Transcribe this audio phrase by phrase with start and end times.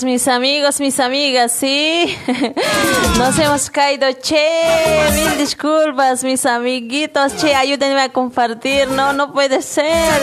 [0.00, 2.16] mis amigos, mis amigas, sí.
[3.18, 5.10] Nos hemos caído, che.
[5.12, 7.54] Mil disculpas, mis amiguitos, che.
[7.54, 10.22] Ayúdenme a compartir, no, no puede ser.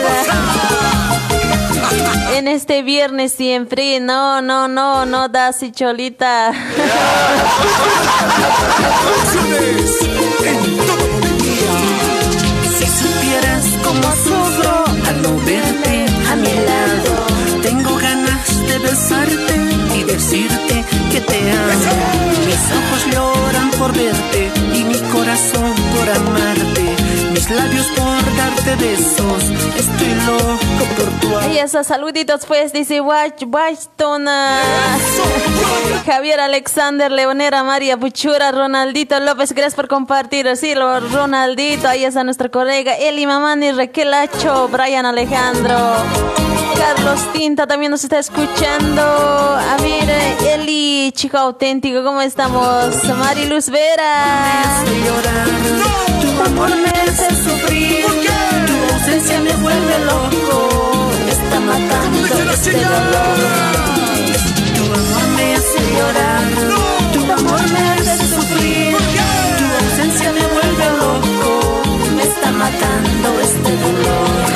[2.34, 6.52] En este viernes siempre, no, no, no, no da así cholita.
[19.96, 22.30] Y decirte que te amo.
[22.46, 26.96] Mis ojos lloran por verte y mi corazón por amarte.
[27.32, 29.44] Mis labios por darte besos,
[29.76, 31.52] estoy loco por tu amor.
[31.52, 34.26] Y esos saluditos, pues, dice Washington.
[34.28, 34.98] ah.
[36.06, 40.56] Javier Alexander, Leonera, María Puchura, Ronaldito López, gracias por compartir.
[40.56, 42.94] Sí, Ronaldito, ahí está nuestro colega.
[42.94, 45.76] Eli Mamani, Raquel Acho, Brian Alejandro.
[46.80, 49.02] Carlos Tinta también nos está escuchando.
[49.02, 50.08] A ver,
[50.54, 53.04] Eli, chico auténtico, ¿cómo estamos?
[53.18, 54.82] Mariluz Vera.
[56.22, 58.06] tu amor me hace sufrir,
[58.66, 63.38] tu ausencia me vuelve loco, me está matando este dolor.
[64.74, 66.48] Tu amor me hace llorar,
[67.12, 71.82] tu amor me hace sufrir, tu ausencia me vuelve loco,
[72.16, 74.49] me está matando este dolor.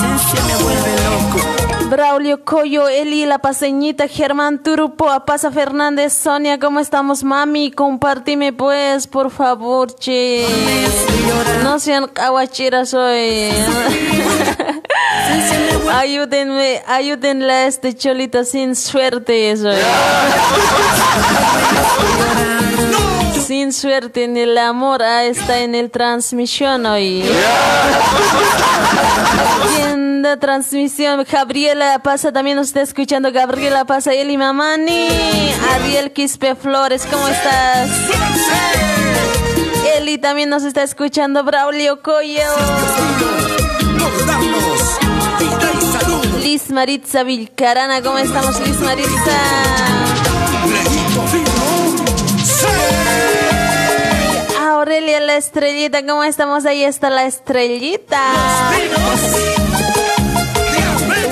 [0.00, 1.38] Tu ausencia me vuelve loco.
[1.90, 7.70] Braulio Coyo, Eli, La Paseñita, Germán Turupo, Apasa Fernández, Sonia, ¿cómo estamos, mami?
[7.70, 10.46] Compartime, pues, por favor, che.
[11.62, 13.50] No sean aguachiras hoy.
[15.92, 19.68] Ayúdenme, ayúdenle a este cholita sin suerte, eso.
[23.50, 27.24] Sin suerte en el amor, ah, está en el transmisión hoy.
[29.80, 33.32] En la transmisión, Gabriela Pasa también nos está escuchando.
[33.32, 35.08] Gabriela Pasa, Eli Mamani,
[35.72, 37.90] Ariel Quispe Flores, ¿cómo estás?
[39.96, 41.42] Eli también nos está escuchando.
[41.42, 42.44] Braulio Coyo.
[46.40, 50.09] Liz Maritza Vilcarana, ¿cómo estamos, Liz Maritza?
[55.00, 56.66] Aurelia la estrellita, ¿cómo estamos?
[56.66, 58.20] Ahí está la estrellita.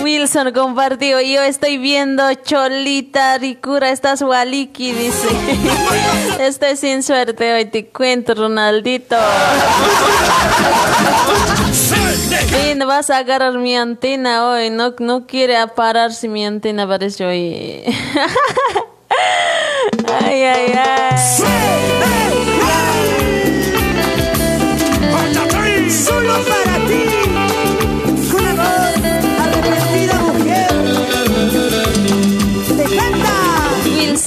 [0.00, 5.28] Wilson compartió, yo estoy viendo Cholita Ricura, estás Waliki, dice.
[6.40, 9.16] Estoy sin suerte hoy, te cuento, Ronaldito.
[12.86, 17.84] Vas a agarrar mi antena hoy, no, no quiere pararse mi antena, parece hoy.
[20.24, 22.27] Ay, ay, ay.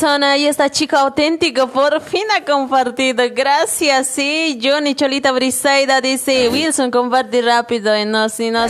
[0.02, 3.24] Wilson, ahí está chica auténtico, por fin ha compartido.
[3.32, 4.60] Gracias, sí.
[4.60, 7.96] Johnny Cholita Brisaida dice, Wilson, comparte rápido.
[7.96, 8.66] Y no, si, no,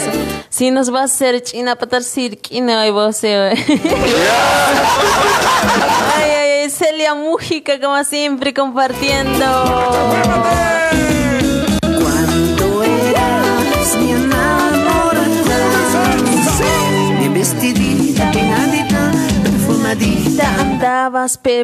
[0.49, 3.23] si nos va a hacer china patar cirquina hoy vos.
[3.23, 3.53] eh.
[6.17, 9.45] ay, ay, Celia Mújica, como siempre, compartiendo.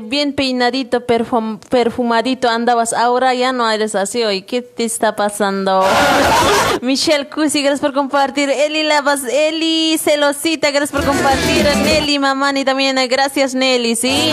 [0.03, 4.41] Bien peinadito, perfum- perfumadito, andabas, ahora ya no eres así hoy.
[4.43, 5.83] ¿Qué te está pasando?
[6.81, 8.49] Michelle Cusi, gracias por compartir.
[8.49, 11.65] Eli Lavas, Eli Celosita, gracias por compartir.
[11.83, 14.31] Nelly Mamani también, gracias Nelly, ¿sí?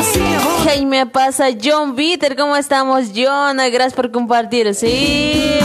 [0.64, 3.06] Jaime Pasa, John Bitter, ¿cómo estamos?
[3.14, 5.58] John, gracias por compartir, ¿sí?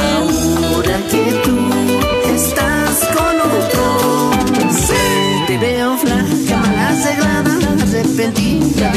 [8.19, 8.92] Arrepentida.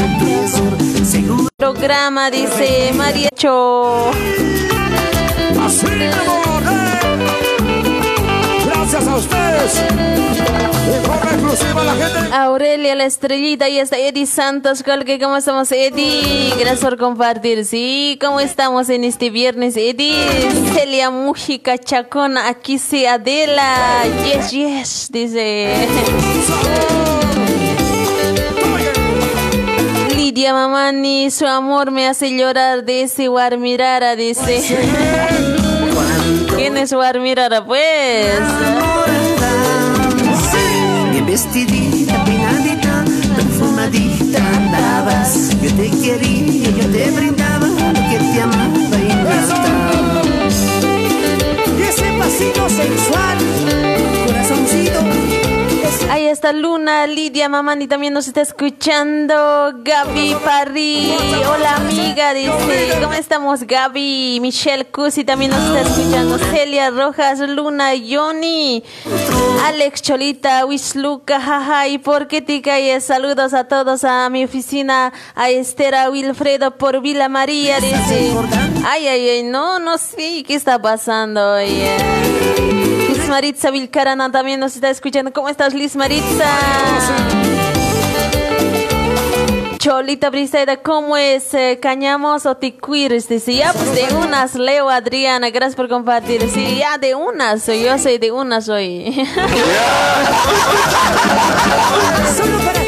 [1.05, 4.11] Seguro Programa, dice María Cho.
[5.61, 5.85] Así.
[5.89, 6.11] ¡eh!
[8.65, 9.81] Gracias a ustedes.
[10.83, 12.35] De forma exclusiva a la gente.
[12.35, 16.53] Aurelia, la estrellita, y está Eddie Santos, Colque, ¿cómo estamos, Eddie?
[16.59, 20.27] Gracias por compartir, sí, ¿cómo estamos en este viernes, Eddie?
[20.73, 25.87] Celia Mújica, Chacona, aquí sí, Adela, yes, yes, dice.
[30.33, 34.63] Lidia Mamani, su amor me hace llorar, dice Warmirara, dice.
[36.55, 38.39] ¿Quién es Warmirara, pues?
[41.11, 45.51] Bien vestidita, peinadita, perfumadita andabas.
[45.61, 50.23] Yo te quería, yo te brindaba lo que te amaba y bastaba.
[51.77, 53.12] Y ese pasito sensual,
[56.33, 59.71] está Luna, Lidia, Mamani también nos está escuchando.
[59.83, 61.13] Gaby Parry,
[61.47, 62.97] hola amiga, dice.
[62.99, 64.39] ¿Cómo estamos, Gaby?
[64.41, 66.39] Michelle Cusi también nos está escuchando.
[66.39, 68.83] Celia Rojas, Luna, Johnny,
[69.65, 71.87] Alex Cholita, Wisluca, jaja.
[71.87, 73.03] ¿Y por qué te calles?
[73.03, 78.33] Saludos a todos a mi oficina, a Esther, a Wilfredo por Vila María, dice.
[78.85, 81.53] Ay, ay, ay, no, no sé qué está pasando.
[81.53, 82.82] oye.
[83.33, 85.33] Maritza Vilcarana también nos está escuchando.
[85.33, 86.45] ¿Cómo estás, Liz Maritza?
[89.79, 91.51] Cholita Briseida, ¿cómo es?
[91.55, 93.27] Eh, ¿Cañamos o ticuires?
[93.27, 96.47] Dice, ya, pues de unas, Leo Adriana, gracias por compartir.
[96.47, 99.11] Sí, ya de unas, yo soy de unas hoy.
[102.37, 102.82] Solo para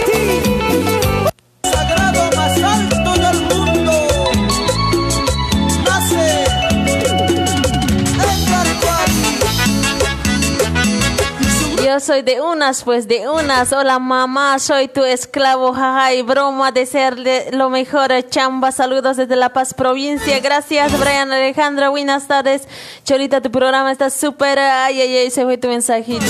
[11.96, 13.72] Yo soy de unas, pues de unas.
[13.72, 18.12] Hola mamá, soy tu esclavo, jaja, y broma de ser de lo mejor.
[18.30, 20.38] Chamba, saludos desde La Paz, provincia.
[20.42, 21.92] Gracias, Brian Alejandro.
[21.92, 22.68] Buenas tardes.
[23.06, 24.60] Cholita, tu programa está súper.
[24.60, 26.26] Ay, ay, ay, se fue tu mensajito.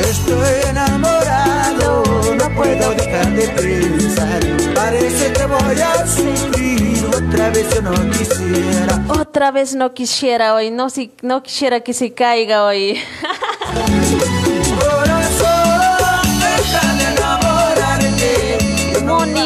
[0.00, 2.02] Estoy enamorado,
[2.36, 4.40] no puedo dejar de pensar.
[4.74, 9.04] Parece que voy a sufrir otra vez yo no quisiera.
[9.08, 13.00] Otra vez no quisiera hoy, no, si, no quisiera que se caiga hoy.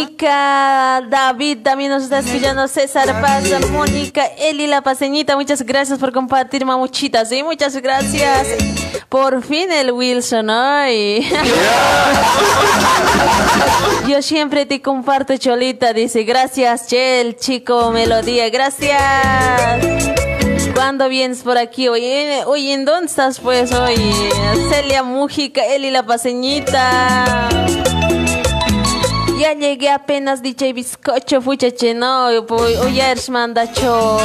[0.08, 6.12] Mónica, David también nos está escuchando, César Paz, Mónica, Eli la Paseñita, muchas gracias por
[6.12, 8.48] compartir, mamuchitas, sí, muchas gracias.
[9.10, 11.30] Por fin el Wilson, ay.
[14.08, 20.08] Yo siempre te comparto, Cholita, dice, gracias, Chel, chico, melodía, gracias.
[20.74, 21.88] ¿Cuándo vienes por aquí?
[21.88, 23.96] Oye, oye, ¿en dónde estás pues hoy?
[24.70, 27.48] Celia Mújica, Eli la Paseñita.
[29.38, 34.18] Ya llegué apenas DJ bizcocho, fuchache, no, hoy hoy eres mandacho.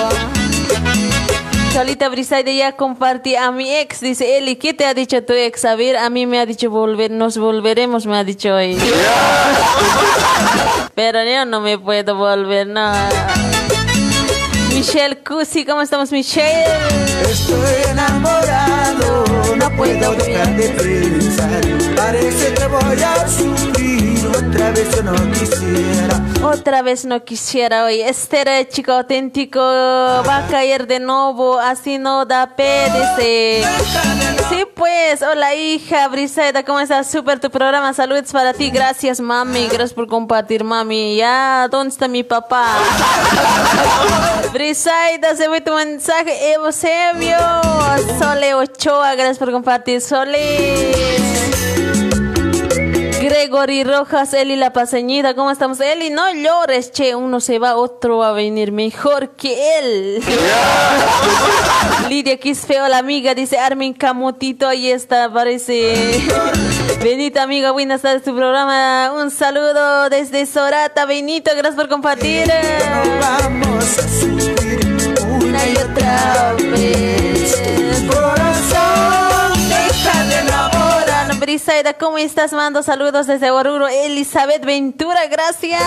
[1.72, 5.66] Cholita Brisaide ya compartí a mi ex, dice Eli, ¿qué te ha dicho tu ex?
[5.66, 8.76] A ver, a mí me ha dicho volver, nos volveremos, me ha dicho hoy.
[10.96, 12.92] Pero yo no me puedo volver, no.
[14.70, 16.66] Michelle Cusi, ¿cómo estamos, Michelle?
[17.30, 19.26] Estoy enamorado,
[19.58, 21.62] no puedo dejar de pensar.
[21.96, 24.13] Parece que voy a sufrir
[24.54, 26.22] otra vez no quisiera.
[26.44, 28.02] Otra vez no quisiera hoy.
[28.02, 33.64] Este chico auténtico va a caer de nuevo, así no da dice.
[34.50, 37.10] Sí, pues, hola hija, Brisaida, ¿cómo estás?
[37.10, 41.16] Súper tu programa, saludos para ti, gracias mami, gracias por compartir mami.
[41.16, 42.68] Ya, ¿dónde está mi papá?
[44.54, 47.38] Brisaida, se fue tu mensaje, Eusebio,
[48.20, 51.53] Sole Ochoa, gracias por compartir, Sole.
[53.34, 55.80] Gregory Rojas, Eli la Paseñita, ¿cómo estamos?
[55.80, 60.24] Eli, no llores, che, uno se va, otro va a venir mejor que él.
[62.10, 66.24] Lidia Quisfeo, la amiga, dice Armin Camotito, ahí está, parece.
[67.04, 69.12] Benito, amiga, buenas tardes, tu programa.
[69.16, 72.48] Un saludo desde Sorata, Benito, gracias por compartir.
[73.20, 77.60] Vamos a una y otra vez.
[78.08, 79.43] Corazón,
[81.64, 82.52] Brisaida, ¿cómo estás?
[82.52, 83.88] Mando saludos desde Oruro.
[83.88, 85.82] Elizabeth Ventura, gracias.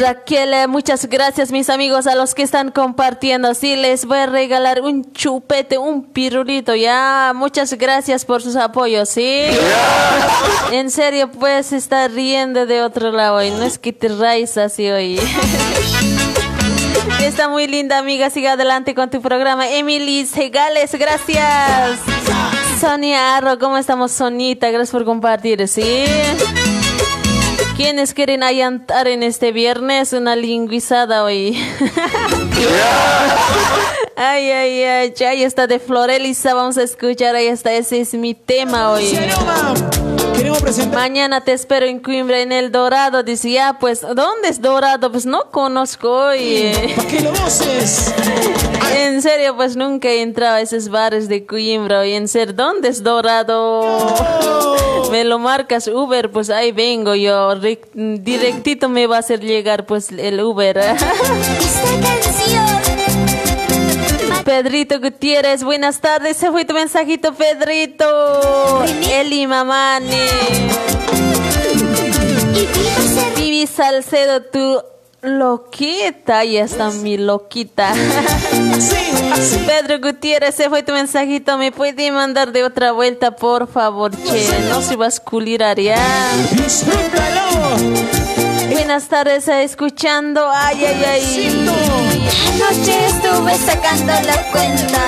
[0.00, 3.52] Raquel, muchas gracias mis amigos a los que están compartiendo.
[3.52, 7.32] Sí, les voy a regalar un chupete, un pirulito, ya.
[7.34, 9.42] Muchas gracias por sus apoyos, ¿sí?
[10.70, 14.90] En serio, puedes estar riendo de otro lado y no es que te raíz así
[14.90, 15.20] hoy.
[17.22, 19.70] Está muy linda amiga, siga adelante con tu programa.
[19.70, 22.00] Emily Segales, gracias.
[22.80, 24.70] Sonia Arro, ¿cómo estamos Sonita?
[24.70, 26.04] Gracias por compartir, ¿sí?
[27.76, 30.12] ¿Quiénes quieren allantar en este viernes?
[30.12, 31.56] Una lingüizada hoy.
[34.16, 38.34] ay, ay, ay, ya está de Florelisa, vamos a escuchar, ahí está, ese es mi
[38.34, 39.16] tema hoy.
[40.92, 43.22] Mañana te espero en Coimbra, en El Dorado.
[43.22, 45.10] Dice, ya, pues, ¿dónde es Dorado?
[45.10, 46.72] Pues no conozco hoy.
[46.96, 48.12] ¿Para qué lo voces?
[48.94, 52.06] En serio, pues nunca he entrado a esos bares de Coimbra.
[52.06, 54.06] Y en ser, ¿dónde es Dorado?
[55.10, 57.54] Me lo marcas Uber, pues ahí vengo yo.
[57.94, 60.78] Directito me va a hacer llegar, pues, el Uber.
[64.44, 66.36] Pedrito Gutiérrez, buenas tardes.
[66.36, 68.84] Se fue tu mensajito, Pedrito.
[69.10, 70.16] Eli Mamani.
[73.36, 74.82] Vivi Salcedo, tu
[75.22, 76.44] loquita.
[76.44, 77.92] Ya está mi loquita.
[79.66, 81.56] Pedro Gutiérrez, se fue tu mensajito.
[81.56, 84.48] ¿Me puede mandar de otra vuelta, por favor, che?
[84.68, 85.96] No se va a esculirar ya.
[88.72, 90.48] Buenas tardes, escuchando.
[90.52, 91.91] Ay, ay, ay.
[92.48, 95.00] Anoche estuve sacando la cuenta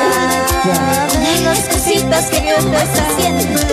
[1.20, 3.66] de las cositas que yo te haciendo.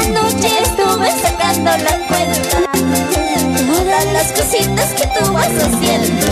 [0.00, 2.74] Anoche estuve sacando la cuenta
[3.84, 6.26] todas las cositas que tú vas haciendo.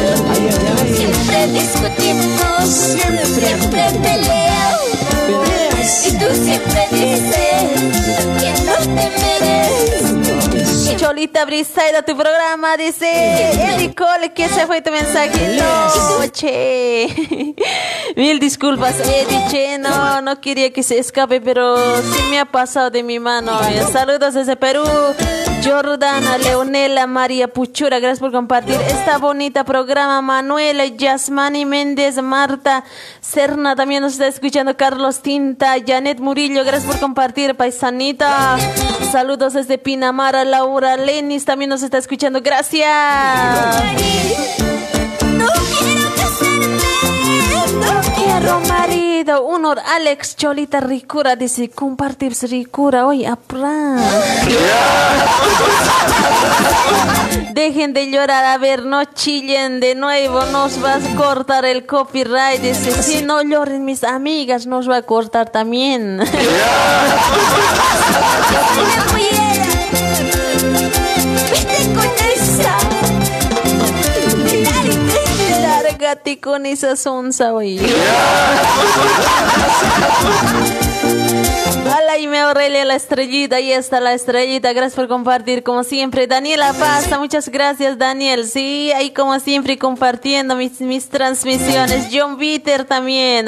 [0.96, 4.92] Siempre discutimos, siempre, peleamos.
[6.06, 7.62] Y tú siempre dices
[8.40, 10.01] que no te mereces.
[10.96, 15.64] Cholita Brisaida, tu programa, dice Nicole, que se fue tu mensajito.
[16.32, 17.54] Che.
[18.16, 22.90] Mil disculpas, Eddie, che, no, no quería que se escape, pero sí me ha pasado
[22.90, 23.58] de mi mano.
[23.92, 24.84] Saludos desde Perú.
[25.64, 30.20] Jordana, Leonela, María Puchura, gracias por compartir esta bonita programa.
[30.20, 32.82] Manuela, Yasmani Méndez, Marta
[33.20, 38.56] Serna, también nos está escuchando Carlos Tinta, Janet Murillo, gracias por compartir, paisanita.
[39.12, 42.90] Saludos desde Pinamara, Laura Lenis, también nos está escuchando, gracias.
[45.32, 45.46] No
[45.78, 46.82] quiero casarme,
[47.74, 53.96] no Quiero marido, honor, Alex Cholita Ricura, dice compartir Ricura, hoy apra.
[57.54, 62.60] Dejen de llorar, a ver, no chillen de nuevo, nos vas a cortar el copyright.
[62.60, 66.20] Dice, si no lloren mis amigas, nos va a cortar también.
[76.12, 77.80] Lárgate con esa sonza, hoy.
[81.64, 86.26] Hola, y me Aurelia, la estrellita, ahí está la estrellita, gracias por compartir como siempre.
[86.26, 92.08] Daniela Pasta, muchas gracias Daniel, sí, ahí como siempre compartiendo mis, mis transmisiones.
[92.12, 93.46] John Bitter también.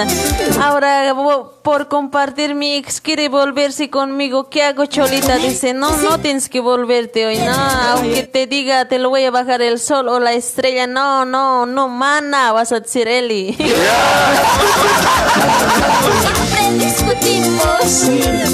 [0.61, 1.15] Ahora
[1.63, 5.37] por compartir mi ex quiere volverse conmigo, ¿qué hago Cholita?
[5.37, 9.31] Dice, no, no tienes que volverte hoy, no, aunque te diga te lo voy a
[9.31, 13.57] bajar el sol o la estrella, no, no, no, mana, vas a decir Eli.
[16.97, 17.85] Siempre discutimos,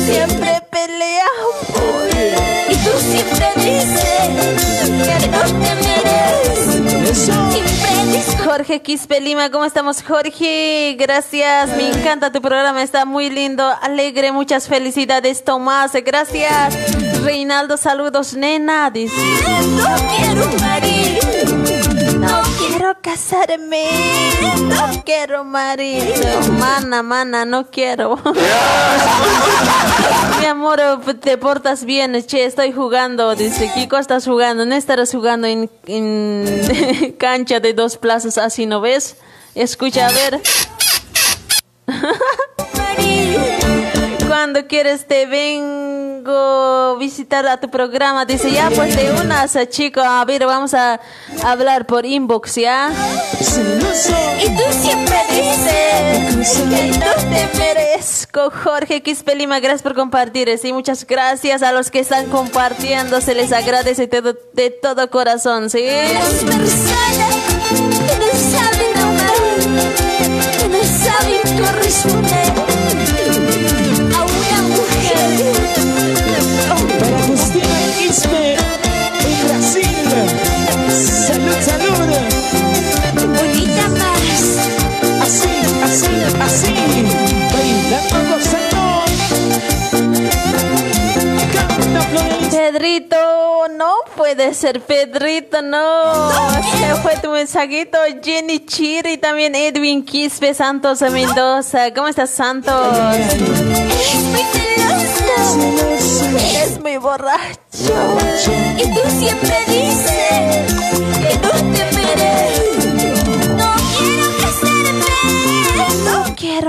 [0.06, 1.60] siempre peleamos.
[2.68, 4.00] Y tú siempre dices
[5.04, 7.18] que no te mereces.
[7.18, 7.70] Siempre.
[8.44, 10.96] Jorge Quispe Lima, ¿cómo estamos Jorge?
[10.98, 16.74] Gracias, me encanta tu programa, está muy lindo, alegre, muchas felicidades Tomás, gracias.
[17.22, 19.14] Reinaldo, saludos, nena, dice.
[19.70, 21.89] No quiero marido,
[22.20, 23.84] no quiero casarme,
[24.62, 28.18] No quiero marido, mana, mana, no quiero.
[30.40, 30.80] Mi amor,
[31.20, 37.14] te portas bien, che, estoy jugando, dice, Kiko, estás jugando, no estarás jugando en, en
[37.18, 39.16] cancha de dos plazas, así no ves.
[39.54, 40.40] Escucha, a ver.
[44.30, 48.24] Cuando quieres te vengo visitar a tu programa.
[48.24, 50.00] Dice, ya pues de unas, chico.
[50.00, 51.00] A ver, vamos a
[51.42, 52.92] hablar por inbox, ¿ya?
[53.40, 60.56] Y tú siempre dices que no te Merezco, Jorge Quispelima, gracias por compartir.
[60.62, 63.20] Sí, muchas gracias a los que están compartiendo.
[63.20, 65.84] Se les agradece de todo corazón, ¿sí?
[65.84, 67.34] Las personas
[67.68, 69.32] que no saben amar,
[70.56, 72.49] que no saben corresponder.
[94.34, 96.30] Puede ser, Pedrito, no.
[96.78, 101.92] Se fue tu mensajito, Jenny Chiri, también Edwin Quispe Santos Mendoza.
[101.92, 102.96] ¿Cómo estás, Santos?
[106.54, 107.58] Eres muy borracho.
[108.78, 110.79] Y tú siempre dices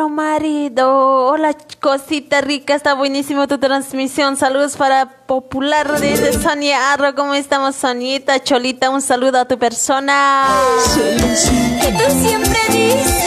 [0.10, 1.28] marido.
[1.28, 2.76] Hola, cosita rica.
[2.76, 4.38] Está buenísimo tu transmisión.
[4.38, 7.16] Saludos para Popular desde Sonia Arro.
[7.16, 8.44] ¿Cómo estamos, Soñita?
[8.44, 10.46] Cholita, un saludo a tu persona.
[10.94, 13.21] Tú siempre dices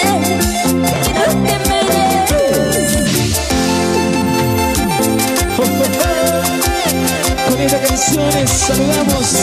[7.66, 9.34] Canciones saludamos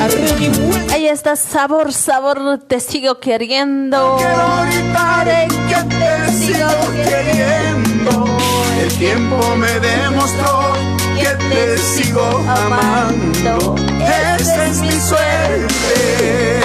[0.00, 0.50] a Remy
[0.92, 4.16] Ahí está, sabor, sabor, te sigo queriendo.
[4.16, 5.26] Quiero gritar
[5.68, 6.68] que te sigo
[7.04, 8.26] queriendo.
[8.80, 10.72] El tiempo me demostró
[11.18, 13.74] que te sigo amando.
[14.38, 16.57] Esa es mi suerte.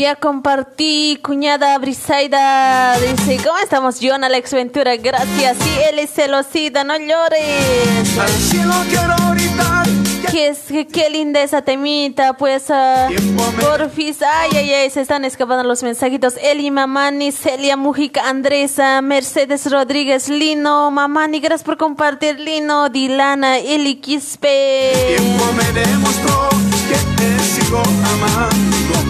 [0.00, 2.96] Ya compartí, cuñada Brisaida.
[2.98, 4.96] Dice, ¿cómo estamos, John Alex Ventura?
[4.96, 5.58] Gracias.
[5.60, 8.18] Sí, él es celosita, no llores.
[8.18, 9.86] Al cielo quiero gritar
[10.30, 12.70] Qué, qué linda esa temita, pues.
[12.70, 16.34] ah, Tiempo me- porfis, ay, ay, ay, se están escapando los mensajitos.
[16.40, 23.96] Eli Mamani, Celia Mujica, Andresa, Mercedes Rodríguez, Lino, Mamani, gracias por compartir, Lino, Dilana, Eli
[23.96, 25.14] Quispe.
[25.18, 26.48] tiempo me demostró
[26.88, 29.09] que te sigo amando.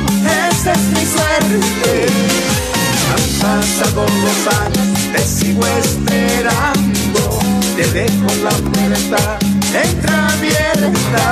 [0.51, 2.07] Esa es mi suerte.
[3.11, 7.23] Han pasado los años, te sigo esperando.
[7.77, 9.39] Te dejo la puerta
[9.73, 11.25] entreabierta.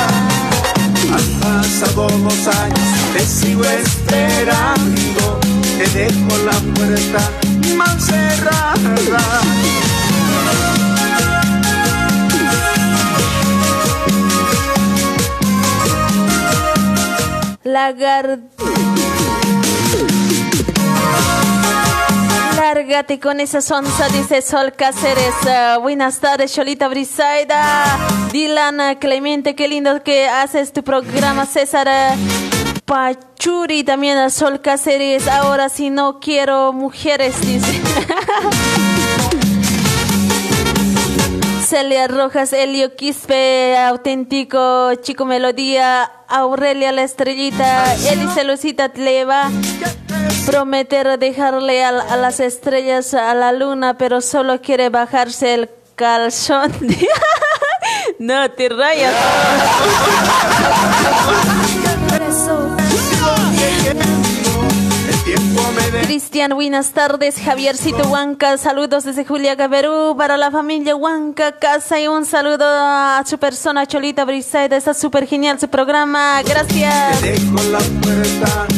[1.13, 5.41] Han pasado los años, te sigo esperando.
[5.79, 7.21] Te dejo la puerta
[7.77, 8.59] mal cerrada.
[17.65, 18.41] Lagar...
[22.59, 25.33] Lárgate con esa sonza, dice Sol Cáceres.
[25.47, 27.97] Ah, buenas tardes, Cholita Brisaida.
[28.33, 31.89] Dilana Clemente, qué lindo que haces tu programa, César.
[31.89, 32.17] ah,
[32.85, 35.29] Pachuri, también a Sol Cáceres.
[35.29, 37.81] Ahora si no quiero mujeres, dice.
[41.65, 49.51] Celia Rojas, Elio Quispe, auténtico, Chico Melodía, Aurelia La Estrellita, Eli Celucita le va a
[50.47, 56.73] prometer dejarle a, las estrellas a la luna, pero solo quiere bajarse el calzón.
[58.19, 59.15] no te rayas.
[66.03, 67.37] Cristian, buenas tardes.
[67.39, 73.23] Javiercito Huanca, saludos desde Juliaca, Perú, para la familia Huanca, casa y un saludo a
[73.27, 74.77] su persona, Cholita Brisaida.
[74.77, 76.43] Está súper genial su programa.
[76.43, 77.21] Gracias.
[77.21, 78.78] dejo la puerta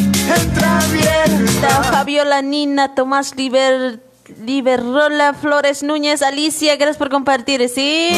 [1.91, 3.99] Fabiola Nina, Tomás Liber,
[4.43, 8.11] Liberrola, Flores Núñez, Alicia, gracias por compartir, ¿sí?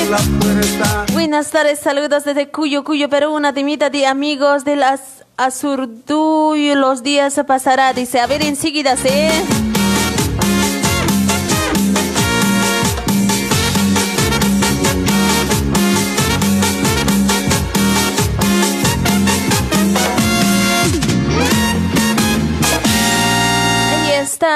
[1.13, 7.03] Buenas tardes, saludos desde Cuyo, Cuyo, Perú, una timita de amigos de las Azurduy, los
[7.03, 9.62] días se pasará, dice, a ver enseguida, ¿sí?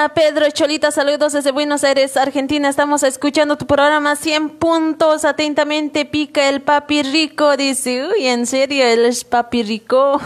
[0.10, 2.70] Pedro Cholita, saludos desde Buenos Aires, Argentina.
[2.70, 5.26] Estamos escuchando tu programa 100 puntos.
[5.26, 7.58] Atentamente pica el papi rico.
[7.58, 10.22] Dice, uy, en serio, él es papi rico.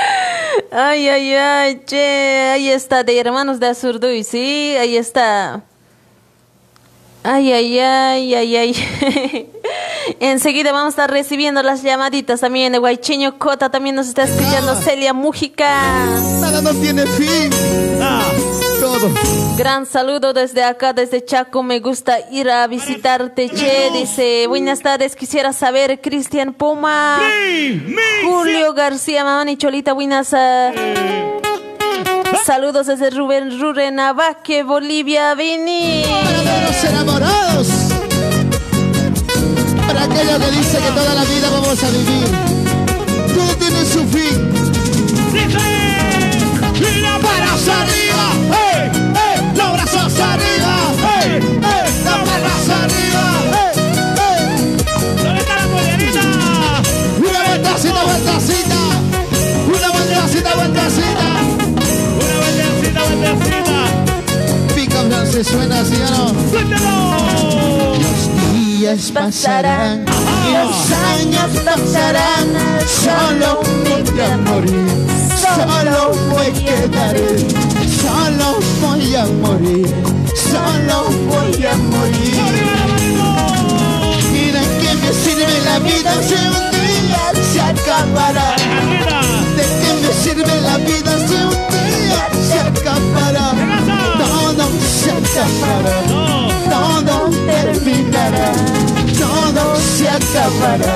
[0.72, 2.50] ay, ay, ay, che.
[2.52, 5.62] Ahí está, de Hermanos de Azurduy, sí, ahí está.
[7.22, 9.50] Ay, ay, ay, ay, ay.
[10.20, 13.68] Enseguida vamos a estar recibiendo las llamaditas también de Guaycheño Cota.
[13.68, 16.06] También nos está escuchando Celia Mújica.
[16.40, 17.50] Nada no tiene fin.
[18.00, 18.30] Ah,
[18.98, 19.10] todo.
[19.56, 21.62] Gran saludo desde acá, desde Chaco.
[21.62, 23.90] Me gusta ir a visitarte, Che.
[23.92, 25.16] Dice, buenas tardes.
[25.16, 27.18] Quisiera saber, Cristian Puma.
[28.24, 30.32] Julio García, mamá y Cholita, buenas.
[30.34, 30.72] ah,
[32.44, 36.04] Saludos desde Rubén Rurenavaque, Bolivia, Vini.
[36.24, 37.68] Para los enamorados.
[39.86, 42.25] Para aquellos que dicen que toda la vida vamos a vivir.
[65.36, 65.98] si suena así o
[66.64, 66.82] no.
[67.92, 68.20] Los
[68.54, 72.46] días pasarán, los años pasarán,
[73.04, 74.88] solo voy a morir,
[75.36, 77.30] solo voy a quedaré,
[78.00, 78.46] solo
[78.80, 79.94] voy a morir,
[80.50, 80.96] solo
[81.28, 82.42] voy a morir.
[84.32, 88.45] Mira que me sirve la vida si un día se acabará.
[95.06, 95.96] Se acabará,
[96.68, 98.50] todo terminará,
[99.16, 100.94] todo se acabará,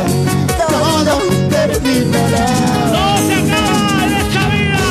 [0.68, 1.14] todo
[1.48, 2.46] terminará.
[2.90, 4.88] ¡No se acaba en esta vida!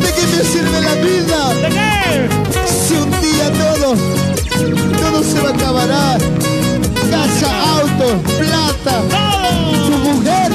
[0.00, 2.28] ¿De qué me sirve la vida ¿De qué?
[2.66, 3.88] si un día todo,
[5.00, 6.18] todo se va a acabar?
[7.10, 9.98] Casa, auto, plata, tu ¡Todo!
[9.98, 10.52] mujer.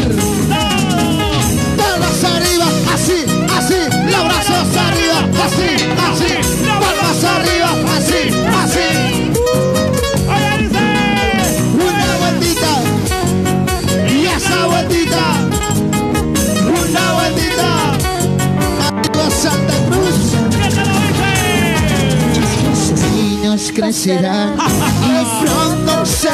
[23.63, 26.27] Niños crecerán y pronto se.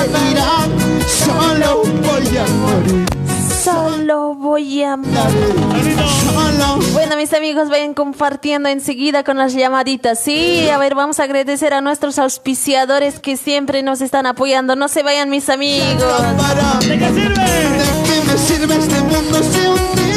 [1.07, 3.05] Solo voy a morir,
[3.63, 4.95] Solo voy a...
[4.95, 6.79] solo.
[6.93, 10.19] Bueno, mis amigos, vayan compartiendo enseguida con las llamaditas.
[10.19, 14.75] Sí, a ver, vamos a agradecer a nuestros auspiciadores que siempre nos están apoyando.
[14.75, 16.03] No se vayan, mis amigos.
[16.87, 17.45] ¿De qué sirve?
[17.45, 20.08] ¿de qué me sirve este mundo si un día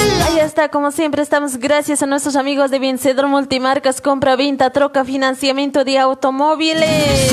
[0.43, 5.85] está, como siempre, estamos gracias a nuestros amigos de Vencedor Multimarcas, compra, venta, troca, financiamiento
[5.85, 7.33] de automóviles.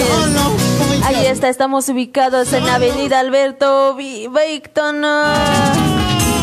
[1.03, 3.97] Ahí está, estamos ubicados en Avenida Alberto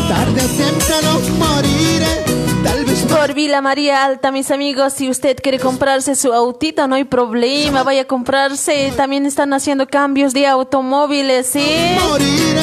[0.07, 2.25] Tarde o temprano moriré,
[2.63, 3.15] no.
[3.15, 4.93] por Vila María Alta, mis amigos.
[4.93, 8.93] Si usted quiere comprarse su autito, no hay problema, vaya a comprarse.
[8.95, 11.95] También están haciendo cambios de automóviles, ¿sí?
[12.09, 12.61] Moriré,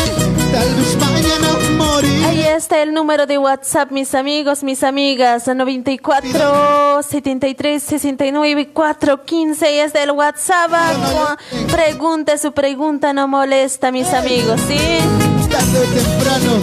[0.52, 1.63] tal vez mañana
[2.56, 9.66] está el número de WhatsApp, mis amigos, mis amigas, 94 73 69 415.
[9.66, 10.70] Ahí está el WhatsApp.
[11.70, 14.78] Pregunte su pregunta, no molesta, mis amigos, ¿sí?
[15.50, 16.60] Tarde o temprano,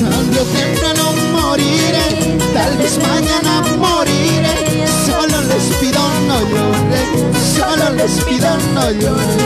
[0.00, 4.86] tarde o temprano moriré, tal vez mañana moriré.
[5.06, 9.38] Solo les pido no lloren, solo les pido no lloren.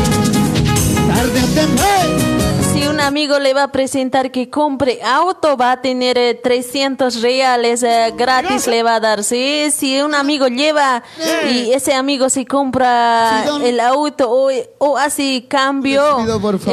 [1.08, 2.29] Tarde o temprano,
[3.00, 7.82] un amigo le va a presentar que compre auto, va a tener eh, 300 reales
[7.82, 9.24] eh, gratis, le va a dar.
[9.24, 9.70] ¿sí?
[9.74, 11.02] Si un amigo lleva
[11.50, 16.02] y ese amigo se compra el auto o, o hace cambio,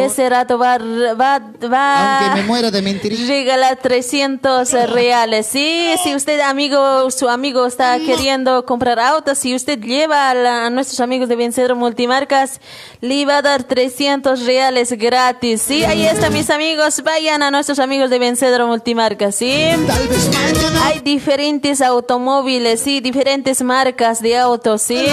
[0.06, 1.40] ese rato va, va,
[1.72, 3.18] va aunque me muera de mentir.
[3.28, 5.48] regalar 300 reales.
[5.48, 10.66] Sí, si usted, amigo, su amigo está queriendo comprar autos, si usted lleva a, la-
[10.66, 12.60] a nuestros amigos de Vencedor Multimarcas,
[13.02, 15.62] le va a dar 300 reales gratis.
[15.62, 17.02] Sí, ahí está, mis amigos.
[17.04, 19.36] Vayan a nuestros amigos de Vencedor Multimarcas.
[19.36, 19.70] Sí.
[19.88, 25.06] Tal vez mañana Hay diferentes automóviles, sí, diferentes marcas de autos, sí.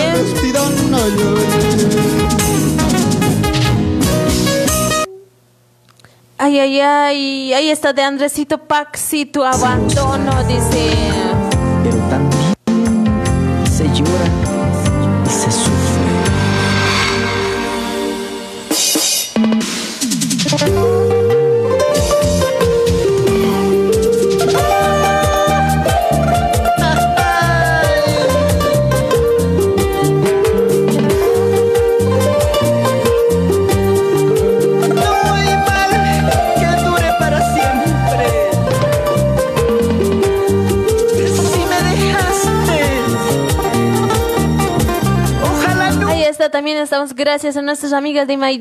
[6.36, 10.92] Ay, ay, ay, ahí está de Andresito Paxito, abandono, dice.
[11.82, 12.54] Pero también
[13.70, 14.23] se llora
[46.50, 48.58] también estamos gracias a nuestras amigas de My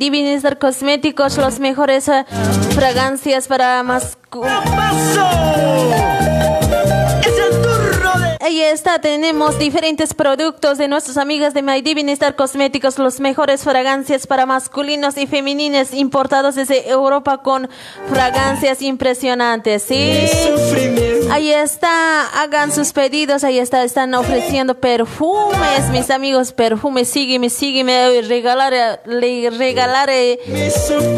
[0.58, 2.26] Cosméticos, los mejores eh,
[2.76, 3.84] fragancias para
[4.66, 6.23] pasó.
[8.44, 13.64] Ahí está, tenemos diferentes productos de nuestras amigas de My Divine Star Cosméticos, los mejores
[13.64, 17.70] fragancias para masculinos y femeninos importados desde Europa con
[18.10, 20.28] fragancias impresionantes, ¿sí?
[21.32, 28.24] Ahí está, hagan sus pedidos, ahí está, están ofreciendo perfumes, mis amigos, perfumes, sígueme, sígueme,
[28.24, 29.88] regalar, le sufrimiento.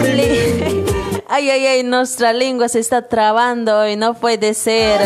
[0.04, 0.84] le-
[1.28, 5.02] ay, ay, ay, nuestra lengua se está trabando y no puede ser.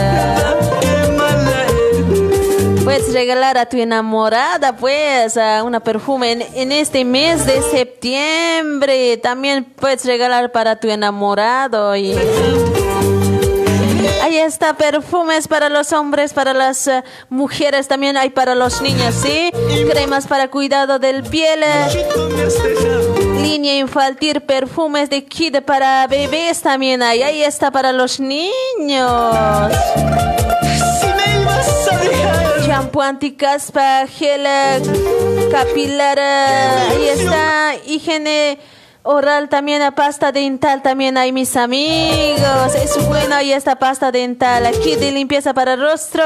[2.83, 9.17] Puedes regalar a tu enamorada, pues, una perfume en, este mes de septiembre.
[9.17, 12.15] También puedes regalar para tu enamorado y...
[14.21, 19.15] Ahí está, perfumes para los hombres, para las eh, mujeres, también hay para los niños,
[19.15, 19.51] ¿sí?
[19.89, 21.61] Cremas para cuidado del piel.
[23.41, 27.23] Línea infantil, perfumes de kid para bebés también hay.
[27.23, 28.51] Ahí está para los niños.
[32.69, 34.45] Shampoo anticaspa, gel
[35.51, 38.59] capilar, ahí está, higiene
[39.01, 42.75] oral también, pasta dental también hay mis amigos.
[42.75, 46.23] Es bueno, ahí está pasta dental, aquí de limpieza para rostro,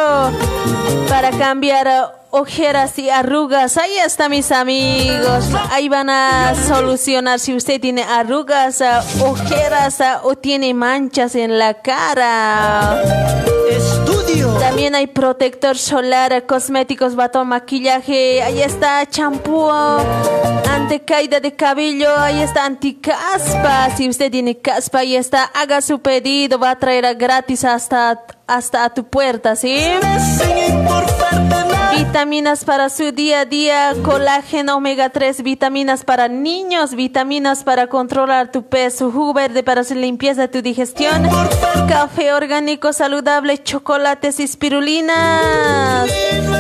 [1.08, 1.88] para cambiar
[2.32, 3.78] ojeras y arrugas.
[3.78, 5.46] Ahí está, mis amigos.
[5.72, 8.84] Ahí van a solucionar si usted tiene arrugas,
[9.22, 13.02] ojeras o tiene manchas en la cara.
[14.64, 18.42] También hay protector solar, cosméticos, batón, maquillaje.
[18.42, 19.70] Ahí está champú,
[21.00, 22.10] caída de cabello.
[22.18, 23.90] Ahí está anticaspa.
[23.96, 25.44] Si usted tiene caspa, ahí está.
[25.44, 26.60] Haga su pedido.
[26.60, 29.76] Va a traer gratis hasta, hasta a tu puerta, ¿sí?
[31.96, 38.52] Vitaminas para su día a día, colágeno omega 3, vitaminas para niños, vitaminas para controlar
[38.52, 41.28] tu peso, jugo verde para su limpieza, tu digestión,
[41.88, 46.10] café orgánico saludable, chocolates y spirulinas.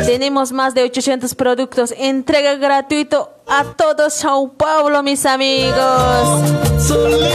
[0.05, 6.63] Tenemos más de 800 productos, entrega gratuito a todo Sao Paulo, mis amigos.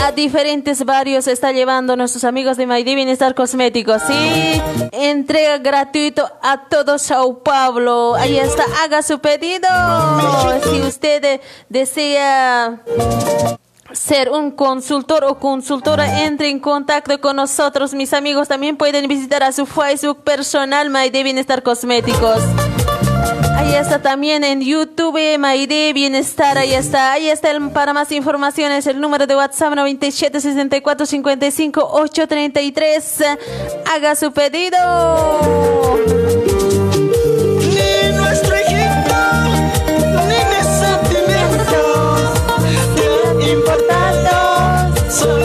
[0.03, 4.61] A diferentes barrios está llevando nuestros amigos de My Bienestar Cosméticos, ¿sí?
[4.91, 7.88] Entrega gratuito a todo Sao Paulo.
[8.17, 9.67] Ahí está, haga su pedido.
[10.69, 12.81] Si usted desea
[13.91, 18.47] ser un consultor o consultora, entre en contacto con nosotros, mis amigos.
[18.47, 22.41] También pueden visitar a su Facebook personal, My Bienestar Cosméticos.
[23.55, 27.11] Ahí está también en YouTube, Maide Bienestar, ahí está.
[27.11, 33.23] Ahí está el, para más informaciones el número de WhatsApp 97 64 55 833.
[33.93, 34.77] Haga su pedido.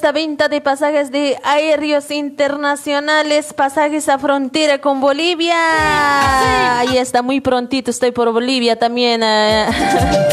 [0.00, 6.78] Está venta de pasajes de aéreos internacionales, pasajes a frontera con Bolivia.
[6.78, 9.20] Ahí está, muy prontito estoy por Bolivia también.
[9.22, 9.66] Eh.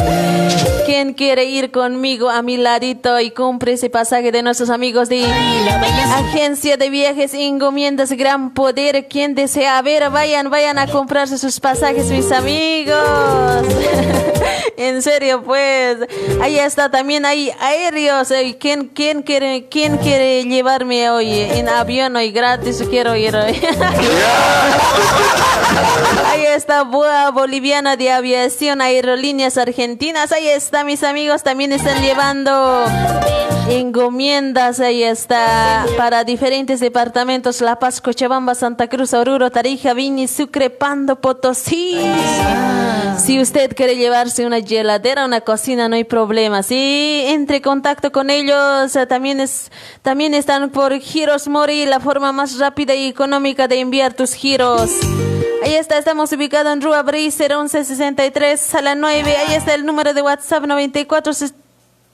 [0.86, 5.25] ¿Quién quiere ir conmigo a mi ladito y compre ese pasaje de nuestros amigos de
[5.25, 9.10] Agencia de Viajes y Encomiendas Gran Poder?
[9.10, 10.10] ¿Quién desea ver?
[10.10, 12.95] Vayan, vayan a comprarse sus pasajes, mis amigos.
[14.78, 15.98] en serio, pues.
[16.42, 18.32] Ahí está, también hay aéreos.
[18.60, 22.84] ¿Quién, quién, quiere, ¿Quién quiere llevarme hoy en avión hoy gratis?
[22.90, 23.60] Quiero ir hoy.
[26.28, 30.32] Ahí está, Boliviana de Aviación, Aerolíneas Argentinas.
[30.32, 32.86] Ahí está mis amigos, también están llevando
[33.70, 40.70] encomiendas, ahí está, para diferentes departamentos, La Paz, Cochabamba, Santa Cruz, Oruro, Tarija, Vini, Sucre,
[40.70, 41.98] Pando, Potosí.
[43.17, 46.63] Si usted quiere llevarse una heladera, una cocina, no hay problema.
[46.63, 52.58] Sí, entre contacto con ellos, también es, también están por Giros Mori, la forma más
[52.58, 54.91] rápida y económica de enviar tus giros.
[55.63, 59.36] Ahí está, estamos ubicados en Rua Briser 1163, sala 9.
[59.36, 61.34] Ahí está el número de WhatsApp 94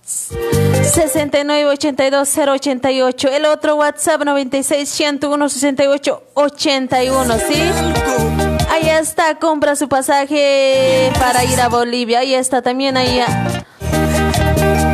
[0.02, 3.28] 69 82 088.
[3.30, 8.63] El otro WhatsApp 96 101 68 81, ¿sí?
[8.74, 12.20] Ahí está, compra su pasaje para ir a Bolivia.
[12.20, 13.22] Ahí está también ahí.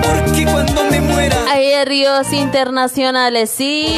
[0.03, 1.37] Porque cuando me muera.
[1.49, 3.97] Aéreos internacionales, ¿sí?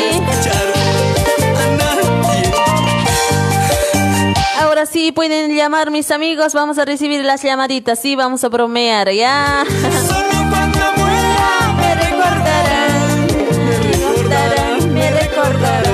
[4.60, 9.10] Ahora sí pueden llamar mis amigos, vamos a recibir las llamaditas, sí, vamos a bromear,
[9.12, 9.63] ya.
[10.08, 13.26] Solo cuando muera me recordarán,
[13.65, 15.91] me recordarán, me recordarán.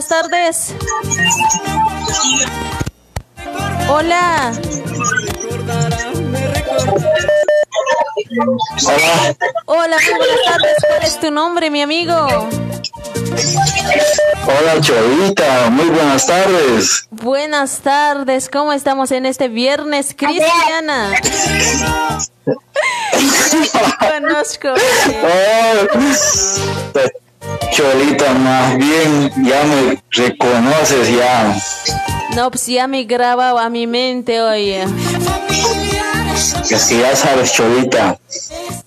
[0.00, 0.74] Buenas tardes.
[3.88, 4.52] Hola.
[8.86, 9.36] Hola.
[9.66, 10.76] Hola, muy buenas tardes.
[10.88, 12.14] ¿Cuál es tu nombre, mi amigo?
[14.46, 15.68] Hola, Cholita.
[15.70, 17.06] Muy buenas tardes.
[17.10, 18.48] Buenas tardes.
[18.48, 21.12] ¿Cómo estamos en este viernes, Cristiana?
[24.00, 24.68] Conozco.
[27.70, 31.56] Cholita, más bien ya me reconoces ya.
[32.36, 34.84] No, pues ya me grababa a mi mente, oye.
[36.70, 38.18] Es que ya sabes, Cholita,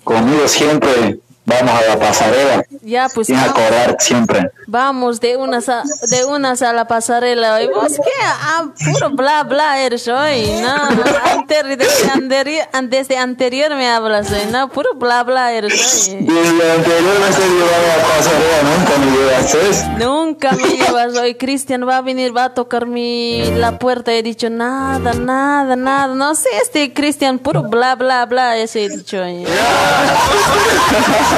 [0.03, 2.65] conmigo siempre Vamos a la pasarela.
[2.81, 3.27] Ya, pues.
[3.27, 4.49] Sin acordar siempre.
[4.65, 7.61] Vamos de unas a, de unas a la pasarela.
[7.61, 8.11] ¿Y vos qué?
[8.23, 10.61] Ah, puro bla bla eres hoy.
[10.61, 10.73] No,
[11.31, 14.49] antes, desde, anterior, desde anterior me hablas hoy.
[14.51, 16.15] No, puro bla bla eres hoy.
[16.21, 18.57] Desde anterior me estoy llevando a la pasarela.
[18.77, 19.59] Nunca me llevaste.
[20.05, 21.35] Nunca me llevas hoy.
[21.35, 24.13] Cristian va a venir, va a tocar mi, la puerta.
[24.13, 26.15] He dicho nada, nada, nada.
[26.15, 28.55] No sé, este Cristian, puro bla bla bla.
[28.57, 29.45] Eso he dicho hoy.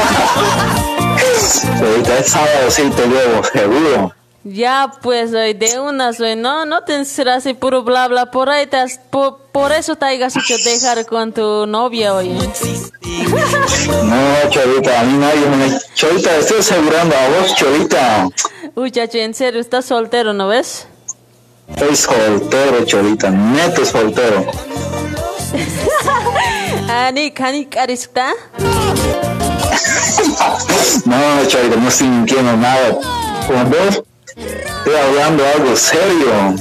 [1.80, 4.14] Ahorita es sábado, sí te llevo, seguro.
[4.44, 8.50] Ya, pues, hoy de una soy, no, no te será así puro bla bla, por
[8.50, 12.30] ahí te has, por, por eso te hayas hecho dejar con tu novia hoy.
[12.30, 12.46] No,
[14.52, 15.80] Cholita, a mí nadie me...
[15.96, 18.28] Cholita, estoy asegurando a vos, Cholita.
[18.76, 20.86] Uy, chacho, en serio, estás soltero, ¿no ves?
[21.70, 24.46] Estoy soltero, Cholita, neto soltero.
[26.88, 28.34] Ani, cani, carisca.
[31.06, 32.98] No, Cholita, no estoy mintiendo nada.
[33.48, 36.56] Con vos estoy hablando algo serio.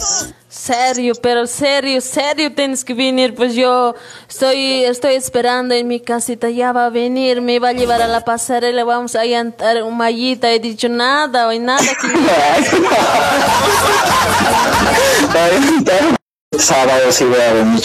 [0.48, 3.94] Serio, pero serio, serio tienes que venir, pues yo
[4.26, 8.08] estoy, estoy esperando en mi casita, ya va a venir, me va a llevar a
[8.08, 11.82] la pasarela, vamos a entrar un mallita, he dicho nada, hoy nada
[16.58, 17.82] Sábado sí voy a venir,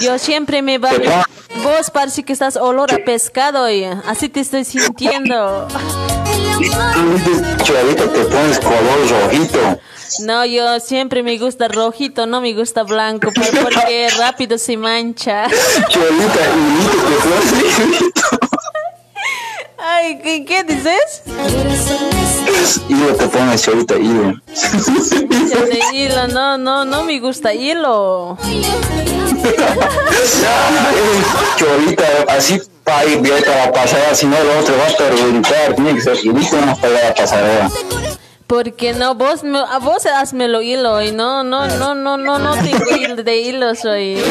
[0.00, 1.24] Yo siempre me baño.
[1.62, 3.90] Vos parece que estás olor a pescado, oye.
[4.06, 5.68] Así te estoy sintiendo.
[7.62, 9.80] Chavito, te pones color rojito.
[10.20, 15.46] No, yo siempre me gusta rojito, no me gusta blanco, porque rápido se mancha.
[15.88, 16.44] Chavita,
[17.08, 18.12] te pones
[19.90, 21.22] Ay, ¿qué, ¿qué, dices?
[22.90, 24.34] Hilo te pones, chavita, hilo.
[25.94, 28.36] Hilo, no, no, no me gusta hilo.
[31.56, 35.94] Cholita, así para ir a la pasarela, si no lo otro va a perjudicar, tiene
[35.94, 37.70] que ser ridículo para la pasarela.
[38.46, 42.94] Porque no, vos, a vos hazmelo hilo y no, no, no, no, no, no tengo
[42.94, 44.22] hilo de hilo soy.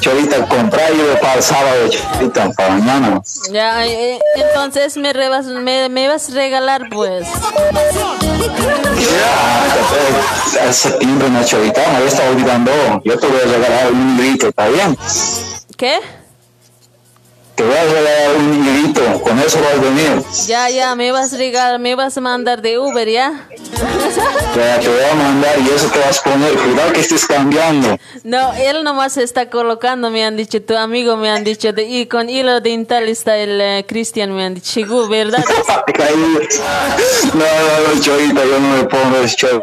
[0.00, 3.22] Cholita, compra hilo para el sábado, Cholita, para mañana.
[3.50, 7.26] Ya, eh, entonces me, rebas, me, me vas a regalar, pues.
[8.98, 12.72] Ya, hace tiempo una Cholita, me está olvidando.
[13.04, 14.96] Yo te voy a regalar un grito, ¿está bien?
[15.76, 16.21] ¿Qué?
[17.62, 20.24] Te voy a regalar un librito, con eso vas a venir.
[20.48, 23.46] Ya, ya, me vas a regalar, me vas a mandar de Uber, ¿ya?
[24.56, 27.96] Ya, te voy a mandar y eso te vas a poner, cuidado que estés cambiando.
[28.24, 32.06] No, él nomás está colocando, me han dicho, tu amigo me han dicho, de, y
[32.06, 35.44] con hilo dental está el uh, Cristian, me han dicho, ¿verdad?
[37.32, 39.62] no, no, no, cholita, yo no me pongo eso,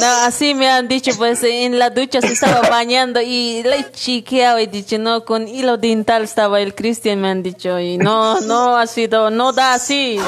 [0.00, 4.60] no, así me han dicho, pues en la ducha se estaba bañando y le chiqueaba
[4.60, 8.76] y dicho, no, con hilo dental estaba el Cristian, me han dicho, y no, no
[8.76, 10.18] ha sido, no da así.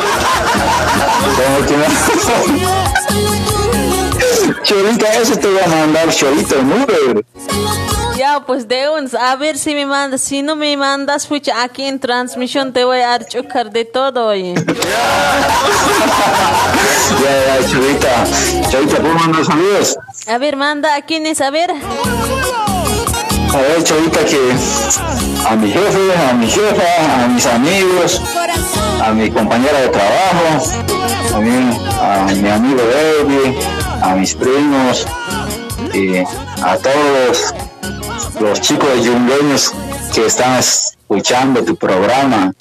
[4.62, 7.89] Chorita, eso te voy a mandar, Chorita, en Uber.
[8.20, 11.86] Ya, pues de un, a ver si me mandas, si no me mandas, pucha, aquí
[11.86, 14.52] en transmisión te voy a chocar de todo, oye.
[17.22, 18.26] ya, ya, Chorita,
[18.70, 19.96] Chorita, ¿puedo mandar saludos?
[20.26, 21.40] A ver, manda, ¿a quién es?
[21.40, 21.70] A ver.
[21.70, 24.52] A ver, Chorita, que
[25.48, 28.20] a mi jefe, a mi jefa, a mis amigos,
[29.02, 30.70] a mi compañera de trabajo,
[31.32, 33.56] también a mi amigo David,
[34.02, 35.06] a mis primos
[35.94, 37.54] y a todos
[38.40, 39.72] los chicos yungueños
[40.14, 42.52] que están escuchando tu programa.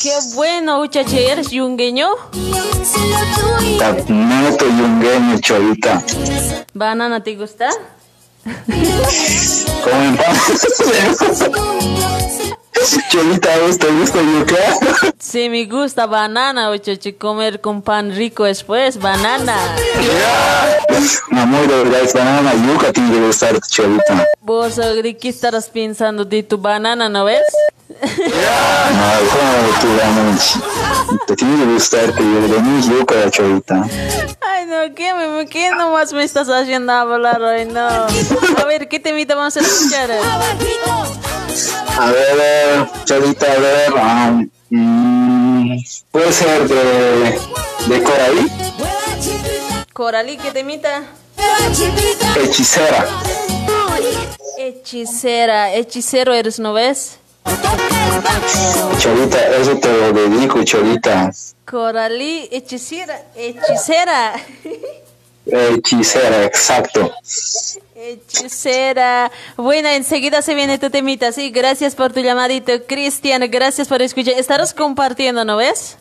[0.00, 2.08] Qué bueno, muchacho, ¿eres yungueño?
[4.08, 6.02] Neto yungueño, cholita.
[6.74, 7.70] ¿Banana te gusta?
[9.84, 10.18] ¿Cómo en
[13.10, 15.12] Cholita, ¿vos te gusta yuca?
[15.18, 19.56] Sí, me gusta banana, muchacho, comer con pan rico después, banana.
[21.30, 24.26] Amor, de verdad es banana, yuca tiene que gustar, Cholita.
[24.40, 27.42] Vos, ¿de qué estarás pensando de tu banana, no ves?
[27.88, 28.08] No,
[29.30, 30.58] ¿cómo tú vamos?
[31.26, 33.86] Te tiene que gustarte, yo de mí yuca, cholita.
[34.40, 37.66] Ay, no, ¿qué, me, ¿qué nomás me estás haciendo hablar hoy?
[37.66, 37.86] No.
[37.86, 40.10] A ver, ¿qué temita vamos a escuchar?
[41.98, 43.92] A ver, cholita, a ver.
[43.92, 45.78] um, mm,
[46.10, 47.38] puede ser de,
[47.86, 48.50] de Coraí,
[49.92, 51.02] Coralí, ¿qué temita?
[52.42, 53.06] hechicera.
[54.58, 57.18] Hechicera, hechicero eres, ¿no ves?
[58.98, 61.30] Cholita, eso te lo dedico, Cholita.
[61.66, 64.34] Coralí, hechicera, hechicera.
[65.44, 67.12] Hechicera, exacto.
[68.02, 69.30] Hechicera.
[69.56, 71.50] Bueno, enseguida se viene tu temita, sí.
[71.50, 73.48] Gracias por tu llamadito, Cristian.
[73.48, 74.34] Gracias por escuchar.
[74.36, 75.98] Estarás compartiendo, ¿no ves?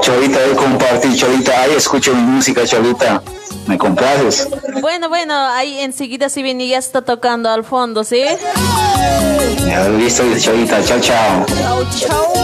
[0.00, 3.22] Cholita, yo compartí, Cholita, ahí escucho mi música, Cholita.
[3.66, 4.48] ¿Me complaces?
[4.80, 8.22] Bueno, bueno, ahí enseguida se viene y ya está tocando al fondo, ¿sí?
[9.66, 11.46] Ya, listo, Cholita, chao, chao.
[11.46, 12.38] Chau, chau.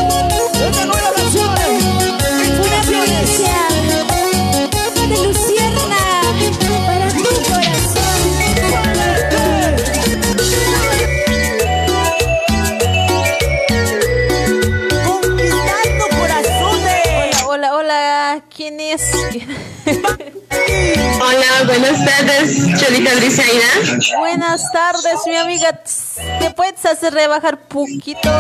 [18.65, 19.03] ¿Quién es?
[21.21, 23.67] Hola, buenas tardes, Cholita Briseida.
[24.19, 25.83] Buenas tardes, mi amiga.
[26.41, 28.31] ¿Te puedes hacer rebajar poquito?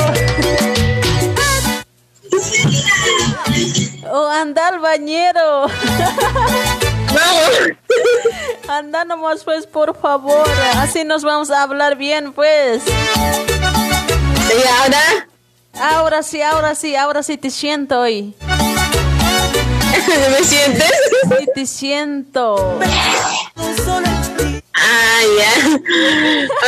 [4.10, 5.66] Oh, anda al bañero.
[7.08, 7.50] Vamos.
[8.66, 10.48] Anda nomás, pues, por favor.
[10.76, 12.82] Así nos vamos a hablar bien, pues.
[14.48, 15.28] ¿Y ahora?
[15.74, 18.34] Ahora sí, ahora sí, ahora sí te siento hoy.
[20.30, 20.90] ¿Me sientes?
[21.38, 22.78] Sí te siento.
[24.74, 25.78] Ah, ya.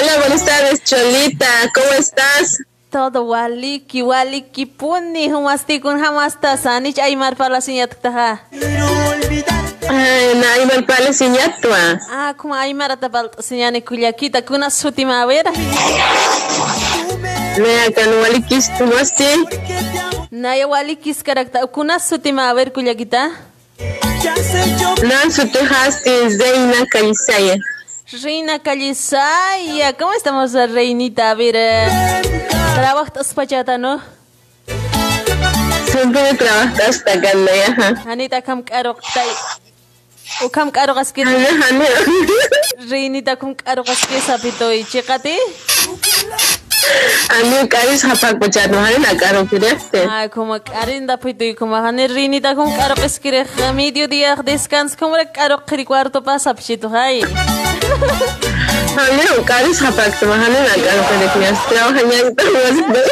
[0.01, 1.47] Hola, buenas tardes, Cholita.
[1.75, 2.59] ¿Cómo estás?
[2.91, 8.41] Todo waliki, waliki puni, humasti kun hamasta sanich aymar pala sinyat taha.
[9.89, 12.01] Ay, na iban pala sinyatwa.
[12.11, 15.45] Ah, como aymar atapal sinyani kulyakita kuna sutima a ver.
[17.59, 19.45] Me akan walikis tumasti.
[20.31, 23.31] Naya walikis karakta kuna sutima a ver kulyakita.
[25.07, 27.57] Nan sutujasti Zeina Kalisaya.
[28.23, 31.31] Reina Calisaya, ¿cómo estamos, reinita?
[31.31, 32.23] A ver, eh,
[32.75, 34.01] trabajas pachata, ¿no?
[35.91, 38.03] Siempre trabajas hasta Gandaya.
[38.07, 39.29] Anita tay.
[40.43, 41.85] O kam karok aski Hana, hana.
[42.91, 44.85] reinita kum karok aski sapitoy.
[47.37, 54.39] ამიოკარის ჰაფაკო ჯანვარი ნაკაროფირე ხდე აკომა კარინ დაფიტი კომახანე რინი და კომ კარპესკირე ხმიდიო დიახ
[54.49, 57.19] დესკანს კომრა კარო ხრი კვარტო პასაფში თუ ჰაი
[59.05, 63.03] ამიო კარის ჰაფაკო მახანე ნაკაროფირე ხიასტა ჰანიან ტუაზბე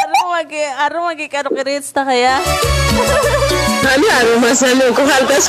[0.00, 2.34] არომაგე არომაგე კარო ყრეცთა ხაია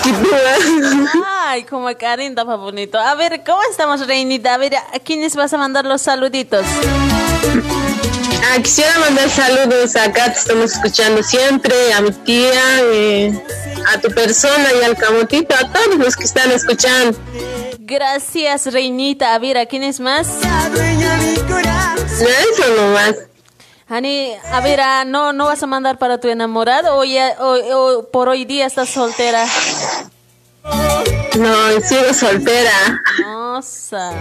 [0.02, 0.56] que kidua.
[1.46, 2.98] Ay, como Karinda pa bonito.
[2.98, 4.54] A ver, ¿cómo estamos, reinita?
[4.54, 6.66] A ver, ¿a quiénes vas a mandar los saluditos?
[8.44, 13.32] Ah, quisiera mandar saludos acá, te estamos escuchando siempre, a mi tía, eh,
[13.94, 17.18] a tu persona y al camotito, a todos los que están escuchando.
[17.80, 19.36] Gracias, reinita.
[19.36, 20.28] A ver, ¿a quiénes más?
[22.20, 23.16] No, eso nomás.
[23.92, 27.58] Hani, a ver, ah, no, no vas a mandar para tu enamorado o, ya, o,
[27.76, 29.46] o por hoy día estás soltera.
[31.38, 32.72] No, sigo soltera.
[33.22, 34.14] Nossa.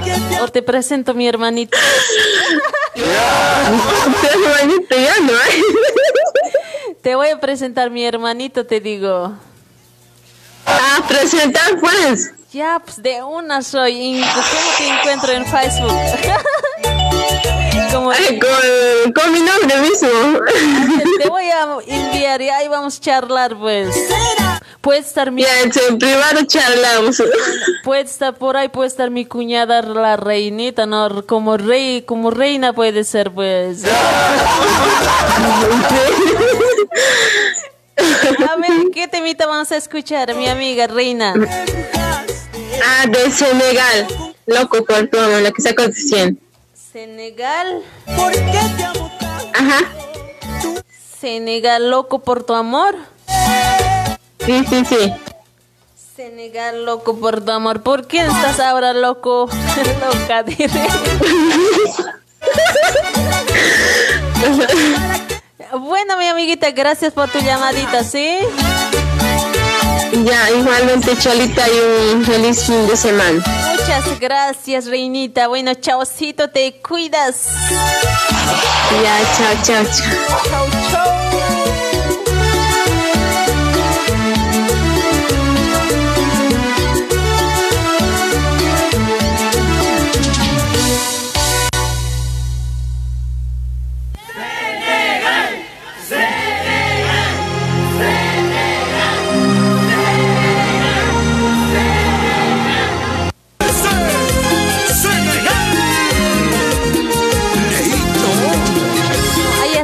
[0.43, 1.79] O te presento mi hermanito.
[2.97, 5.63] Hermanito ya no hay.
[7.01, 9.35] Te voy a presentar mi hermanito, te digo.
[10.67, 12.33] Ah, presentar pues.
[12.53, 14.21] Ya, pues de una soy.
[14.21, 15.95] ¿Cómo te encuentro en Facebook?
[17.93, 20.09] Como Ay, con, con mi nombre mismo.
[21.21, 23.95] te voy a enviar y ahí vamos a charlar, pues.
[24.81, 27.23] Puede estar mi, Ya, en privado charlamos.
[27.85, 31.27] puede estar por ahí, puede estar mi cuñada, la reinita, ¿no?
[31.27, 33.83] Como rey, como reina puede ser, pues.
[37.97, 41.35] A ver, ¿qué temita vamos a escuchar, mi amiga reina?
[42.85, 44.07] Ah, de Senegal.
[44.47, 46.41] Loco por tu amor, lo que está aconteciendo.
[46.93, 47.83] Senegal,
[49.55, 49.81] Ajá.
[51.21, 52.97] Senegal loco por tu amor.
[54.45, 55.15] Sí, sí, sí.
[56.17, 57.83] Senegal loco por tu amor.
[57.83, 59.49] ¿Por qué estás ahora loco?
[60.01, 60.69] Loca, diré.
[65.73, 68.41] Bueno, mi amiguita, gracias por tu llamadita, ¿sí?
[70.13, 73.43] Ya, igualmente, Cholita, y un feliz fin de semana.
[73.71, 75.49] Muchas gracias, reinita.
[75.49, 77.47] Bueno, chaocito, te cuidas.
[79.03, 80.11] Ya, chao, chao, chao.
[80.51, 81.20] Chau, chau.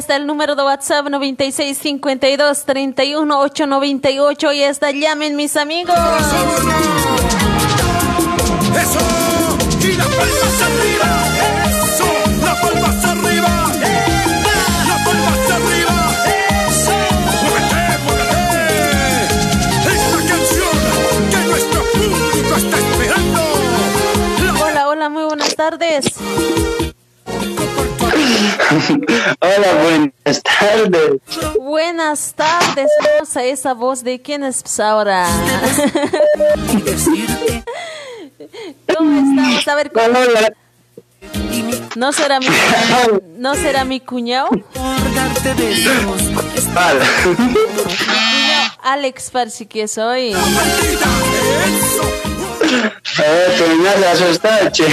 [0.06, 4.48] Está el número de WhatsApp 9652 31 898.
[4.48, 5.96] Ahí está, llamen mis amigos.
[8.70, 9.00] Eso,
[9.80, 11.08] y las palmas arriba.
[11.82, 12.06] Eso,
[12.40, 13.50] las palmas arriba.
[14.86, 15.96] Las palmas arriba.
[16.68, 16.94] Eso,
[17.42, 18.36] muévete, muévete.
[19.92, 20.76] Esta canción
[21.32, 23.40] que nuestro público está esperando.
[24.62, 26.14] Hola, hola, muy buenas tardes.
[29.40, 31.20] Hola, buenas tardes.
[31.60, 35.26] Buenas tardes, vamos a esa voz de quién es pues, ahora.
[38.96, 39.68] ¿Cómo estamos?
[39.68, 40.18] A ver, ¿cómo-
[41.96, 42.46] ¿no será mi,
[43.38, 44.48] no será mi cuñado?
[48.82, 50.32] Alex parece que soy.
[50.34, 50.38] A
[53.22, 54.86] ver, pues me hace asustar, che.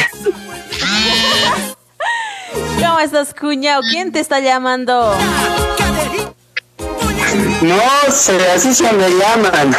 [3.03, 3.81] ¿Cómo estás, cuñado?
[3.89, 5.13] ¿Quién te está llamando?
[7.61, 9.75] No sé, así se me llaman.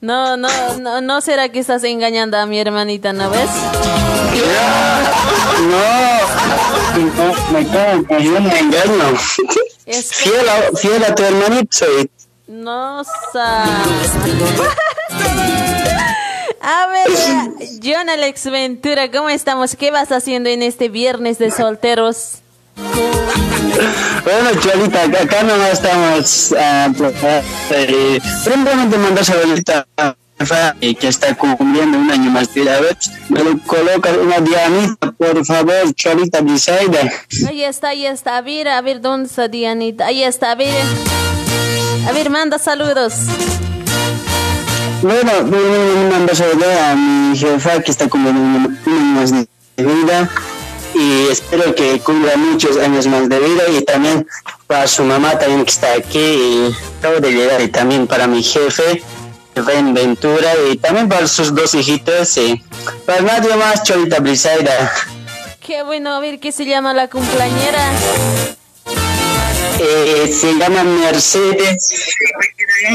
[0.00, 0.48] No, no,
[0.78, 3.50] no, no será que estás engañando a mi hermanita, ¿no ves?
[5.68, 9.18] No, no, me cago que yo me engaño.
[9.86, 12.08] Es que Fiel a, fiel a tu hermanito soy.
[12.46, 13.02] no
[13.32, 13.64] sa.
[16.62, 17.08] A ver,
[17.82, 19.74] John Alex Ventura, ¿cómo estamos?
[19.74, 22.42] ¿Qué vas haciendo en este viernes de solteros?
[24.24, 26.54] Bueno, Cholita, acá, nomás estamos.
[26.58, 26.92] ah,
[27.70, 29.86] eh, primeramente mandar saludita
[30.98, 32.80] que está cumpliendo un año más de edad.
[33.28, 37.00] Me lo coloca una dianita, por favor, Cholita Bisaida.
[37.48, 38.38] Ahí está, ahí está.
[38.38, 40.06] A ver, a ver, ¿dónde está Dianita?
[40.06, 40.84] Ahí está, a ver.
[42.08, 43.14] A ver, manda saludos.
[45.02, 45.32] Bueno,
[46.10, 50.28] mando saludar a mi jefa que está cumpliendo un año más de vida.
[50.94, 53.62] Y espero que cumpla muchos años más de vida.
[53.68, 54.26] Y también
[54.66, 56.18] para su mamá también que está aquí.
[56.18, 57.60] Y acabo de llegar.
[57.60, 59.02] Y también para mi jefe,
[59.54, 60.52] Ben Ventura.
[60.70, 62.36] Y también para sus dos hijitos.
[62.36, 62.62] Y
[63.06, 64.92] para nadie más, Cholita Brisaida.
[65.60, 67.92] Qué bueno, a ver, ¿qué se llama la cumpleañera?
[69.78, 72.16] Eh, se llama Mercedes.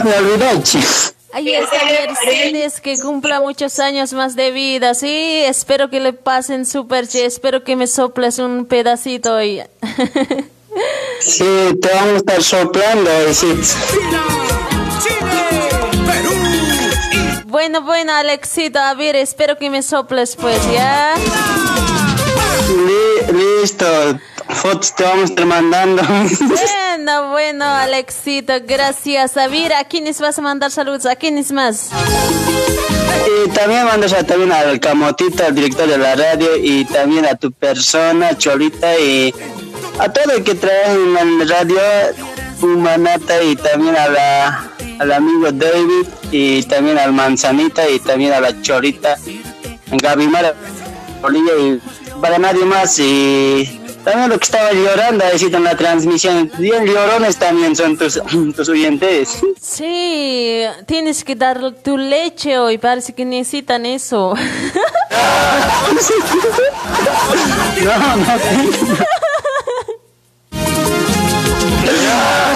[0.03, 1.14] Me olvidé.
[1.35, 4.93] Ahí está Mercedes, que cumpla muchos años más de vida.
[4.93, 7.07] Sí, espero que le pasen súper.
[7.13, 9.61] Espero que me soples un pedacito hoy.
[11.21, 11.45] Sí,
[11.81, 13.09] te vamos a estar soplando.
[13.29, 13.47] y sí.
[17.45, 21.15] Bueno, bueno, Alexito, a ver, espero que me soples, pues, ¿ya?
[22.67, 23.85] Li- listo,
[24.49, 26.01] fotos te vamos a estar mandando.
[26.03, 29.37] Bueno, bueno, Alexito, gracias.
[29.37, 31.05] A ver, ¿a quiénes vas a mandar saludos?
[31.05, 31.89] ¿A quiénes más?
[33.45, 37.35] y también mandas a- también al Camotito, al director de la radio, y también a
[37.35, 39.33] tu persona, Cholita, y
[39.99, 41.77] a todo el que trabaja en la radio,
[42.61, 48.39] Humanata, y también a la, al amigo David, y también al Manzanita, y también a
[48.39, 49.17] la Cholita,
[49.91, 50.53] Gaby Mara,
[51.33, 51.79] y
[52.21, 57.37] para nadie más, y también lo que estaba llorando, sí, en la transmisión, bien llorones
[57.37, 58.21] también son tus,
[58.55, 59.39] tus oyentes.
[59.59, 64.35] Sí, tienes que dar tu leche hoy, parece que necesitan eso.
[67.83, 68.25] No, no.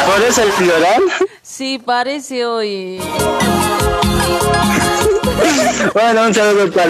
[0.08, 1.04] Por eso el floral.
[1.42, 3.00] Sí, parece hoy.
[5.94, 6.90] Bueno, un saludo para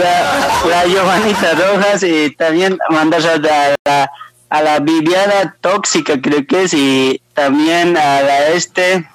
[0.68, 3.38] la Giovanita Rojas y también mandar a
[3.86, 4.12] la,
[4.50, 9.08] a, la Viviana Tóxica, creo que es, y también a la este.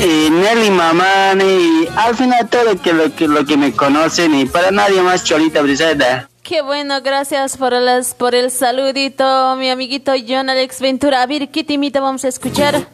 [0.00, 4.44] Y Nelly Mamani, y al final todo que lo, que lo que me conocen, y
[4.46, 6.28] para nadie más, Cholita Brisada.
[6.42, 11.22] Qué bueno, gracias por, las, por el saludito, mi amiguito John Alex Ventura.
[11.22, 12.86] A ver, ¿qué timita vamos a escuchar?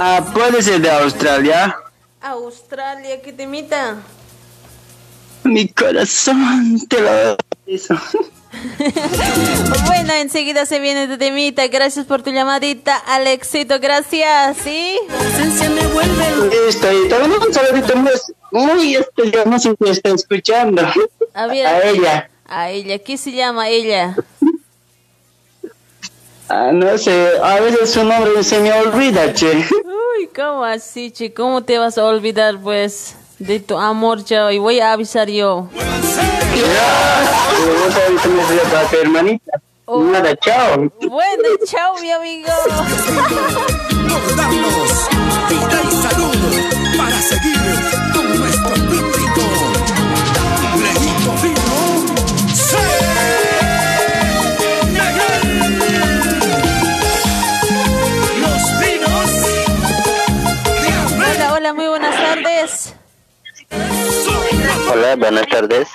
[0.00, 1.76] Ah, puede ser de Australia.
[2.20, 3.96] Australia, ¿qué timita?
[5.44, 7.36] Mi corazón te lo
[7.66, 7.94] eso.
[9.86, 11.66] Bueno, enseguida se viene tu temita.
[11.68, 13.78] Gracias por tu llamadita, Alexito.
[13.80, 14.98] Gracias, ¿sí?
[16.66, 17.94] Listo, y también un saludito
[18.50, 20.82] muy, especial, que está escuchando.
[21.34, 22.30] A ver, A ella.
[22.46, 24.16] A ella, ¿qué se llama ella?
[26.48, 29.50] Ah, no sé, a veces su nombre se me olvida, che.
[29.56, 31.32] Uy, ¿cómo así, che?
[31.32, 34.50] ¿Cómo te vas a olvidar, pues, de tu amor, chao?
[34.50, 35.68] Y voy a avisar yo.
[36.54, 37.14] Ya,
[39.00, 39.60] hermanita.
[39.86, 40.02] Oh.
[40.02, 40.90] Nada, chao.
[41.00, 42.48] Bueno, chao, mi amigo.
[44.08, 45.08] Por darnos
[45.48, 46.36] vida y salud
[46.96, 47.58] para seguir
[48.14, 49.42] con nuestro pítrico.
[50.80, 51.74] Lejito fino.
[52.54, 52.84] ¡Sí!
[54.92, 55.42] Miguel.
[58.40, 59.30] Los vinos.
[61.16, 62.94] Hola, hola, muy buenas tardes.
[64.92, 65.88] Hola, buenas tardes.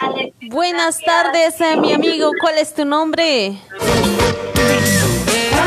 [0.49, 2.31] Buenas tardes, eh, mi amigo.
[2.41, 3.57] ¿Cuál es tu nombre?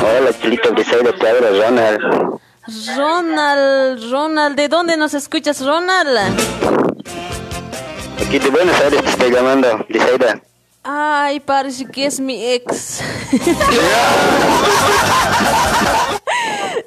[0.02, 2.40] Hola, Chilito Briseida, te habla Ronald.
[2.96, 6.18] Ronald, Ronald, ¿de dónde nos escuchas, Ronald?
[8.24, 10.40] Aquí de Buenos Aires te estoy llamando, Briseida.
[10.84, 13.00] Ay, parece que es mi ex.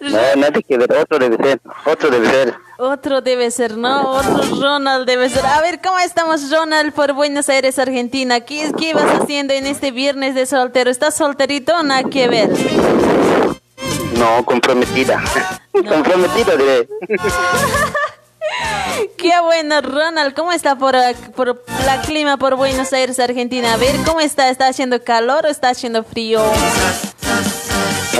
[0.02, 2.56] No, nada que ver, otro debe ser, otro debe ser.
[2.78, 4.12] Otro debe ser, ¿no?
[4.12, 5.44] Otro Ronald debe ser.
[5.46, 8.42] A ver, ¿cómo estamos, Ronald, por Buenos Aires, Argentina?
[8.42, 10.92] ¿Qué, qué vas haciendo en este viernes de soltero?
[10.92, 12.50] ¿Estás solterito o nada que ver?
[14.18, 15.24] No, comprometida.
[15.72, 16.88] comprometida, diré.
[19.18, 20.34] Qué bueno, Ronald.
[20.34, 20.96] ¿Cómo está por,
[21.36, 23.74] por la clima por Buenos Aires, Argentina?
[23.74, 24.50] A ver, ¿cómo está?
[24.50, 26.42] ¿Está haciendo calor o está haciendo frío?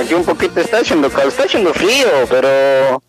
[0.00, 3.02] Aquí un poquito está haciendo calor, está haciendo frío, pero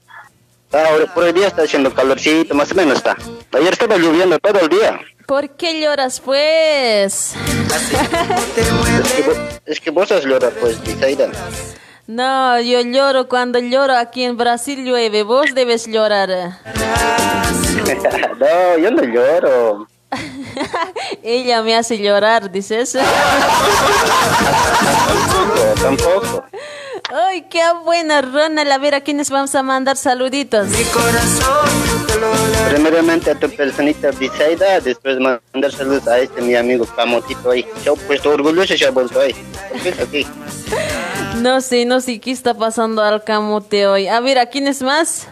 [0.72, 3.16] ahora por el día está haciendo calorcito, más o menos está.
[3.54, 5.00] Ayer estaba lloviendo todo el día.
[5.26, 7.34] ¿Por qué lloras, pues?
[7.36, 11.28] Es que, vos- es que vos has llorado, pues, Briseida.
[12.08, 15.24] No, yo lloro cuando lloro aquí en Brasil llueve.
[15.24, 16.30] Vos debes llorar.
[18.40, 19.88] no, yo no lloro.
[21.24, 22.94] Ella me hace llorar, dices.
[25.82, 26.46] Tampoco, tampoco.
[27.10, 28.70] Ay, qué buena, Ronald.
[28.72, 30.68] A ver, ¿a quiénes vamos a mandar saluditos?
[32.70, 37.66] Primeramente a tu personita Briseida, después mandar saludos a este mi amigo Camotito ahí.
[37.86, 39.34] Yo puesto orgulloso ya vuelto ahí.
[39.82, 40.28] ¿Qué es aquí?
[41.38, 44.08] No sé, no sé qué está pasando al camote hoy.
[44.08, 45.28] A ver, ¿a quiénes más?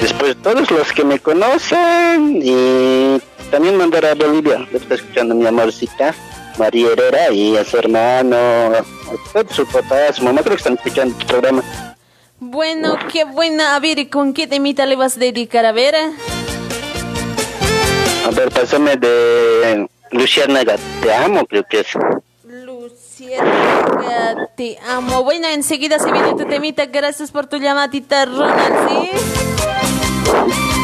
[0.00, 3.20] Después todos los que me conocen y
[3.50, 4.66] también mandar a Bolivia.
[4.72, 6.14] Está escuchando mi amorcita,
[6.58, 8.84] María Herrera y a su hermano, a
[9.50, 11.62] su papá, a su mamá, creo que están escuchando tu programa.
[12.40, 13.74] Bueno, qué buena.
[13.74, 15.64] A ver, ¿y con qué temita le vas a dedicar?
[15.64, 15.94] A ver.
[15.94, 16.10] A
[18.30, 20.60] ver, pásame de Luciana
[21.02, 21.88] Te amo, creo que es.
[22.44, 25.24] Luciana, te amo.
[25.24, 26.86] Bueno, enseguida se viene tu temita.
[26.86, 29.53] Gracias por tu llamadita, Ronald, ¿sí?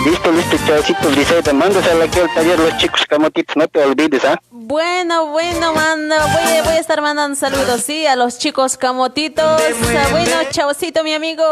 [0.05, 4.41] Listo, listo, chavosito, Briseida, mándasela aquí al taller los chicos camotitos, no te olvides, ¿ah?
[4.51, 6.15] Bueno, bueno, mando.
[6.17, 8.07] Voy, a- voy a estar mandando saludos, ¿sí?
[8.07, 9.45] A los chicos camotitos.
[9.61, 11.45] Ah, Bueno, chavosito, mi amigo.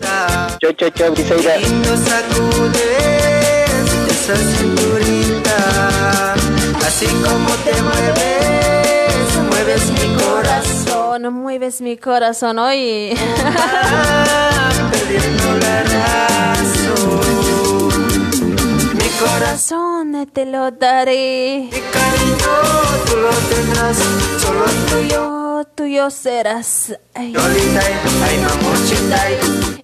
[0.00, 1.56] Chao, chao, chao, Briseida.
[1.58, 3.80] Lindo sacudes
[4.10, 6.34] esa cinturita,
[6.86, 11.32] así como te mueves, mueves mi corazón.
[11.32, 13.16] Mueves mi corazón hoy.
[14.90, 16.26] perdiendo la razón.
[16.28, 16.35] Mi
[19.18, 21.68] corazón, te lo daré.
[21.72, 22.52] mi cariño,
[23.06, 23.96] tú lo tendrás,
[24.40, 25.32] solo tuyo.
[25.74, 26.92] Tuyo, serás.
[27.14, 27.34] Ay.
[27.36, 29.26] Ay, mamuchita,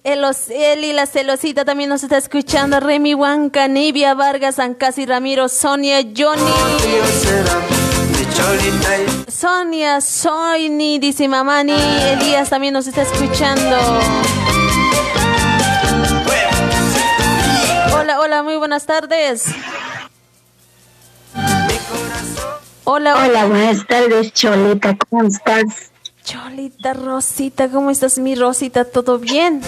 [0.03, 2.79] El, os- el y la celosita también nos está escuchando.
[2.79, 6.41] Remy Huanca, Nivia Vargas, Ancasi Ramiro, Sonia, Johnny.
[8.35, 11.73] cholita, Sonia, Soini, dice Mamani.
[11.73, 13.77] Elías también nos está escuchando.
[18.13, 19.45] Hola, hola, muy buenas tardes.
[22.83, 23.25] Hola, hola.
[23.25, 25.91] Hola, buenas tardes, Cholita, ¿cómo estás?
[26.23, 28.85] Cholita, Rosita, ¿cómo estás, mi Rosita?
[28.85, 29.61] ¿Todo bien?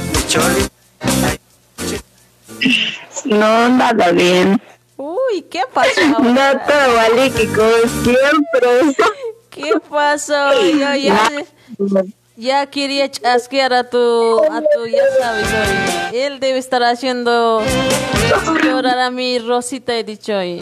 [3.25, 4.61] No, nada bien.
[4.97, 6.01] Uy, ¿qué pasó?
[6.19, 8.95] No, todo como siempre.
[9.49, 10.53] ¿Qué pasó?
[10.61, 11.31] Yo ya,
[12.37, 16.19] ya quería chasquear a tu, a tu, ya sabes, hoy.
[16.19, 17.61] Él debe estar haciendo
[18.63, 20.59] llorar a mi Rosita, he dicho hoy.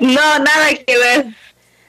[0.00, 1.26] No, nada que ver.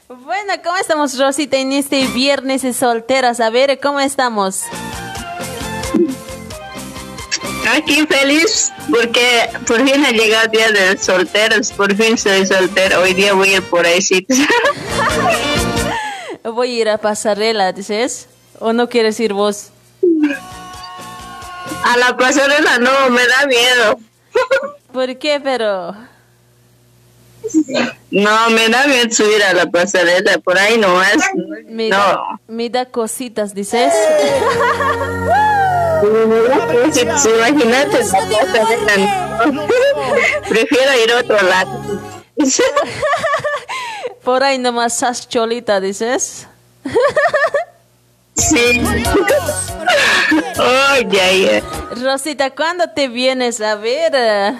[0.07, 3.39] Bueno, ¿cómo estamos, Rosita, en este viernes de solteras?
[3.39, 4.61] A ver, ¿cómo estamos?
[7.67, 12.99] Aquí feliz porque por fin ha llegado el día de solteros, por fin soy soltera.
[12.99, 13.99] Hoy día voy a ir por ahí.
[16.53, 18.27] Voy a ir a pasarela, dices.
[18.59, 19.69] ¿O no quieres ir vos?
[21.83, 23.99] A la pasarela no, me da miedo.
[24.91, 25.95] ¿Por qué, pero?
[28.11, 31.17] No, me da miedo subir a la pasarela, por ahí nomás.
[31.65, 31.97] Me, no.
[31.97, 33.91] da, me da cositas, dices.
[36.91, 37.99] Sí, imagínate.
[40.47, 42.01] Prefiero ir a otro lado.
[44.25, 46.47] Por ahí nomás estás cholita, dices.
[48.37, 48.81] Sí.
[50.59, 51.63] Oye,
[52.03, 54.55] Rosita, ¿cuándo te vienes a ver?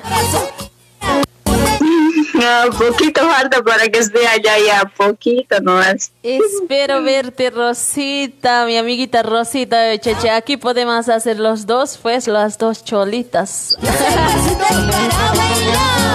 [2.33, 6.09] No, poquito falta para que esté allá ya, poquito nomás.
[6.23, 10.29] Espero verte, Rosita, mi amiguita Rosita, cheche.
[10.29, 13.75] Aquí podemos hacer los dos, pues, las dos cholitas.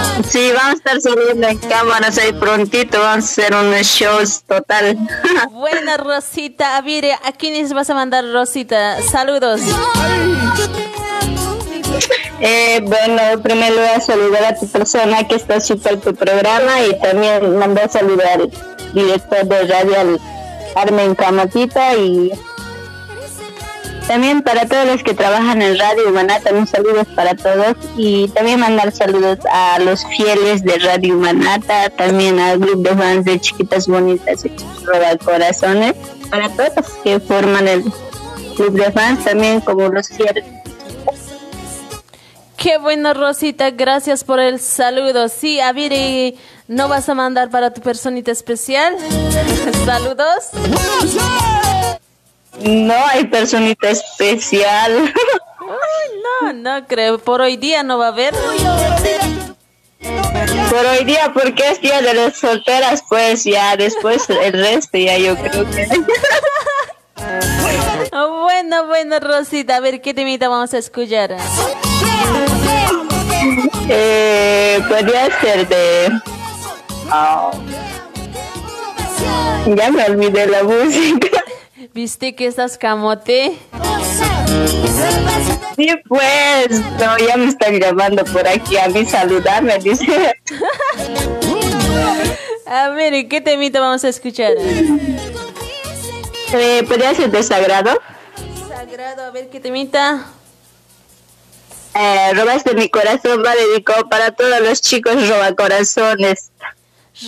[0.27, 4.97] Sí, vamos a estar saliendo en cámaras ahí prontito, vamos a hacer unos shows total.
[5.51, 6.77] Buena, Rosita.
[6.77, 9.01] A ver, ¿a quiénes vas a mandar, Rosita?
[9.01, 9.61] Saludos.
[12.39, 16.99] Eh, bueno, primero voy a saludar a tu persona que está súper tu programa y
[16.99, 18.51] también mandar a saludar al
[18.93, 20.19] director de radio, al
[20.75, 22.31] Armen Camatita y
[24.11, 28.59] también para todos los que trabajan en Radio Humaná, también saludos para todos y también
[28.59, 33.87] mandar saludos a los fieles de Radio Humanata, también al grupo de fans de Chiquitas
[33.87, 34.49] Bonitas y
[34.83, 35.93] Roba Corazones,
[36.29, 37.83] para todos que forman el
[38.57, 40.43] club de fans, también como los fieles.
[42.57, 43.71] Qué bueno, Rosita.
[43.71, 45.29] Gracias por el saludo.
[45.29, 46.37] Sí, a ver, ¿y
[46.67, 48.93] ¿no vas a mandar para tu personita especial?
[49.85, 50.49] Saludos.
[52.59, 55.13] No hay personita especial.
[55.61, 57.17] Uy, no, no creo.
[57.19, 58.33] Por hoy día no va a haber.
[60.69, 65.17] Por hoy día, porque es día de las solteras, pues ya después el resto, ya
[65.17, 65.87] yo creo que.
[68.11, 69.77] Bueno, bueno, Rosita.
[69.77, 71.37] A ver, ¿qué temita vamos a escuchar?
[73.89, 76.11] Eh, podría ser de.
[77.09, 77.51] ah,
[79.75, 81.43] ya me olvidé la música.
[81.93, 83.57] ¿Viste que estás camote?
[85.75, 90.33] Sí, pues, no, ya me están llamando por aquí a mí saludarme, dice.
[92.67, 94.53] A ver, ¿y ¿qué temita vamos a escuchar?
[96.53, 97.99] Eh, ¿Podría ser de sagrado?
[98.69, 100.25] Sagrado, a ver, ¿qué temita?
[101.93, 106.51] Eh, robaste mi corazón, va dedicado para todos los chicos robacorazones.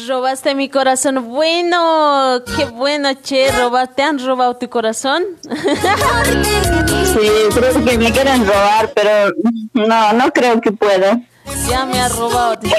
[0.07, 1.27] Robaste mi corazón.
[1.29, 3.51] Bueno, qué bueno, che.
[3.51, 5.23] Roba, ¿Te han robado tu corazón?
[5.43, 9.33] Sí, creo que me quieren robar, pero
[9.73, 11.19] no, no creo que pueda.
[11.69, 12.59] ya me ha robado.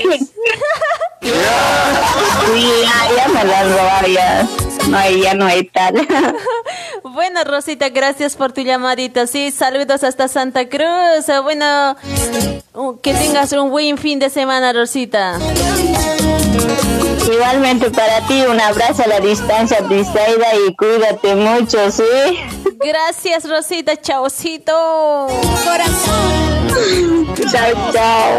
[1.25, 4.47] Sí, ya, ya me la han robado, ya.
[4.89, 6.07] No hay, ya no hay tal.
[7.03, 9.27] Bueno, Rosita, gracias por tu llamadita.
[9.27, 11.27] Sí, saludos hasta Santa Cruz.
[11.43, 11.97] Bueno,
[13.03, 15.39] que tengas un buen fin de semana, Rosita.
[17.27, 22.03] Igualmente para ti, un abrazo a la distancia, Brisaida, y cuídate mucho, ¿sí?
[22.85, 23.97] Gracias, Rosita.
[23.97, 25.27] Chaucito.
[27.51, 28.39] Chao, chao.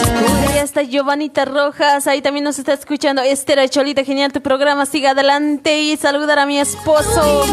[0.00, 5.10] Ahí está Giovanita Rojas, ahí también nos está escuchando Esther Cholita, genial tu programa, siga
[5.10, 7.44] adelante y saludar a mi esposo,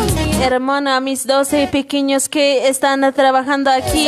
[0.41, 4.08] hermano, a mis 12 pequeños que están trabajando aquí.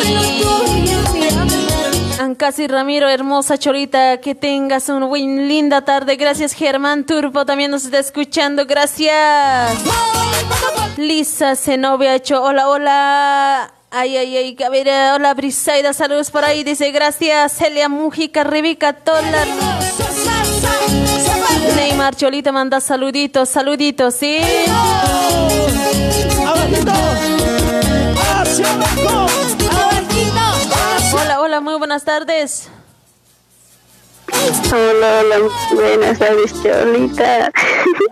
[2.19, 6.15] Ancasi Ramiro, hermosa Cholita, que tengas una linda tarde.
[6.15, 9.77] Gracias Germán Turbo, también nos está escuchando, gracias.
[10.97, 13.76] Lisa Zenobia hecho hola, hola.
[13.89, 18.91] Ay, ay, ay, a ver, hola Brisaida, saludos por ahí, dice gracias Celia Mujica, Rebeca
[18.91, 19.45] Tola.
[21.75, 24.39] Neymar Cholita manda saluditos, saluditos, ¿sí?
[31.13, 32.69] Hola, hola, muy buenas tardes.
[34.47, 37.51] Hola, hola, buenas tardes, Cholita.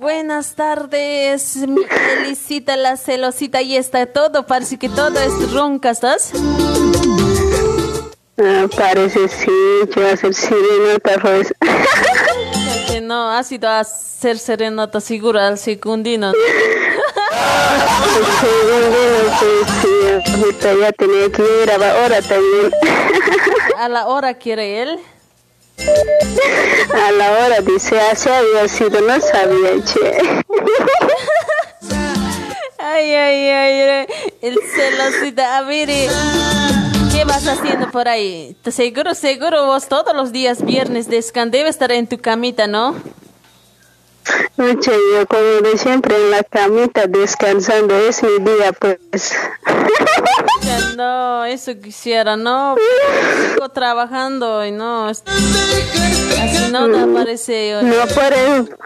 [0.02, 1.82] Buenas tardes, mi
[2.18, 6.34] Elisita, la celosita, y está todo, parece que todo es ronca, ¿estás?
[8.38, 9.48] Ah, parece sí,
[9.94, 11.54] que va a ser sirenita, pues.
[12.88, 16.34] Que no, ha sido a ser serenata segura al secundino.
[19.82, 19.88] sí,
[20.32, 22.74] ahorita ya tenía que ir a la hora también.
[23.78, 25.00] A la hora quiere él.
[25.78, 30.18] A la hora dice, así había sido, no sabía, che.
[32.78, 34.08] Ay, ay, ay,
[34.42, 35.58] el celosita.
[35.58, 36.08] A ver, eh,
[37.12, 38.56] ¿qué vas haciendo por ahí?
[38.70, 42.96] Seguro, seguro vos todos los días viernes descan debe estar en tu camita, ¿no?
[44.58, 49.36] Mucho yo como de siempre en la camita descansando, es mi día pues.
[50.98, 52.76] no, eso quisiera, no,
[53.54, 55.22] sigo trabajando y no, así
[56.72, 57.82] no me aparece.
[57.84, 58.78] No, por eso,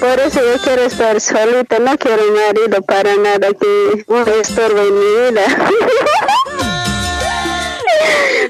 [0.00, 4.94] por eso yo quiero estar solita, no quiero marido para nada que un estorbo en
[4.94, 5.42] mi vida.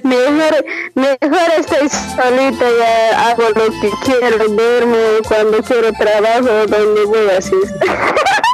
[0.03, 4.97] mejor, mejor estoy solita, ya hago lo que quiero, duermo
[5.27, 7.57] cuando quiero trabajo, donde voy así.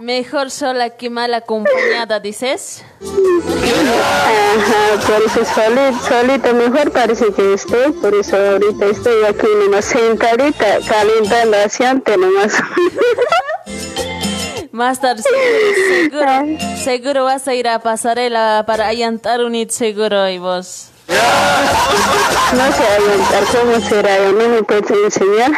[0.02, 2.82] Mejor sola que mal acompañada, dices.
[3.92, 9.84] Ajá, por eso solita, solita mejor parece que estoy, por eso ahorita estoy aquí nomás
[9.84, 12.54] sentadita, calentando asiante nomás.
[14.72, 16.46] Más tarde seguro,
[16.82, 20.89] seguro, vas a ir a pasarela para allantar un hit seguro y vos.
[22.52, 24.18] No sé allantar, ¿cómo será?
[24.30, 25.52] ¿No me puedes enseñar?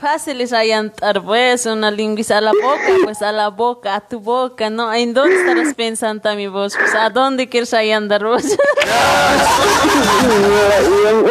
[0.00, 4.20] Fácil es allantar, pues, una lingüista a la boca, pues a la boca, a tu
[4.20, 4.92] boca, ¿no?
[4.94, 6.76] ¿En dónde estarás pensando mi voz?
[6.76, 8.44] Pues, ¿a dónde quieres allantar vos?
[8.44, 8.56] Yo,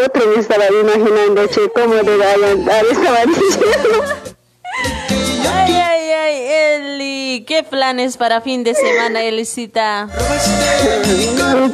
[0.05, 2.85] otro me estaba imaginando, che, ¿cómo debe allantar?
[2.91, 4.03] Estaba diciendo...
[5.53, 6.04] Ay, ay,
[6.55, 10.07] Eli, ¿qué planes para fin de semana, Elisita?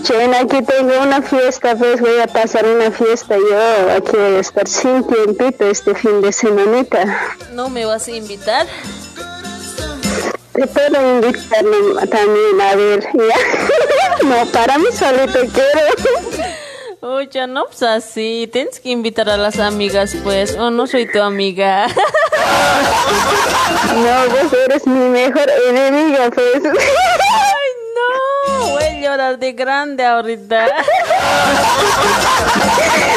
[0.03, 4.39] Chen, aquí tengo una fiesta, pues voy a pasar una fiesta yo, aquí voy a
[4.39, 7.35] estar sin tiempito este fin de semanita.
[7.51, 8.65] ¿No me vas a invitar?
[10.53, 11.65] Te puedo invitar
[12.09, 14.23] también, a ver, ¿ya?
[14.25, 16.51] no, para mí solito quiero.
[17.01, 21.21] Oye, no, pues así, tienes que invitar a las amigas, pues, o no soy tu
[21.21, 21.87] amiga.
[23.95, 26.63] no, vos eres mi mejor enemiga, pues.
[26.65, 30.67] Ay, no, voy a llorar de grande ahorita.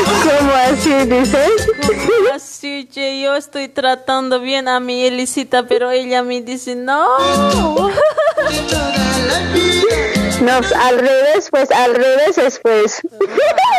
[0.04, 1.68] ¿Cómo así dices?
[1.86, 3.20] ¿Cómo así, che?
[3.20, 7.04] Yo estoy tratando bien a mi Elisita, pero ella me dice no.
[10.40, 13.00] No, al revés, pues al revés es pues.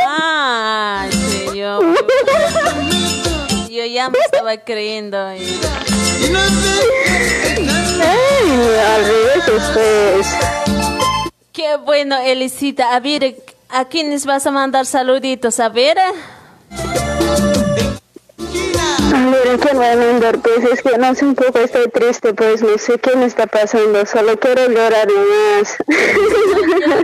[0.07, 1.79] Ah, sí, yo.
[3.85, 5.15] Yo ya me estaba creyendo.
[5.27, 5.45] Ay,
[8.87, 10.27] al revés es pues.
[11.53, 12.95] Qué bueno, Elisita.
[12.95, 13.35] A ver,
[13.69, 15.59] ¿a quiénes vas a mandar saluditos?
[15.59, 15.99] A ver.
[19.61, 20.39] ¿qué me va a mandar?
[20.39, 23.45] Pues es que no sé, un poco estoy triste, pues no sé qué me está
[23.45, 25.77] pasando, solo quiero llorar nomás.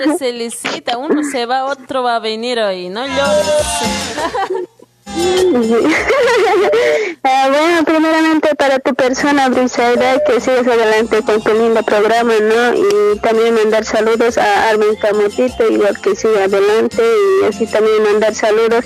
[0.07, 4.67] No se licita, uno se va, otro va a venir hoy, no llores.
[7.23, 12.73] ah, bueno, primeramente para tu persona, Brisaida, que sigas adelante con tu lindo programa, ¿no?
[12.73, 17.03] Y también mandar saludos a Armin Camotito, igual que siga adelante,
[17.41, 18.85] y así también mandar saludos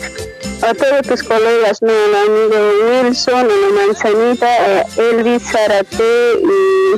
[0.61, 1.91] a todos tus colegas, ¿no?
[1.91, 2.55] Al amigo
[3.03, 6.95] Wilson, a la manzanita, a Elvis Zarate y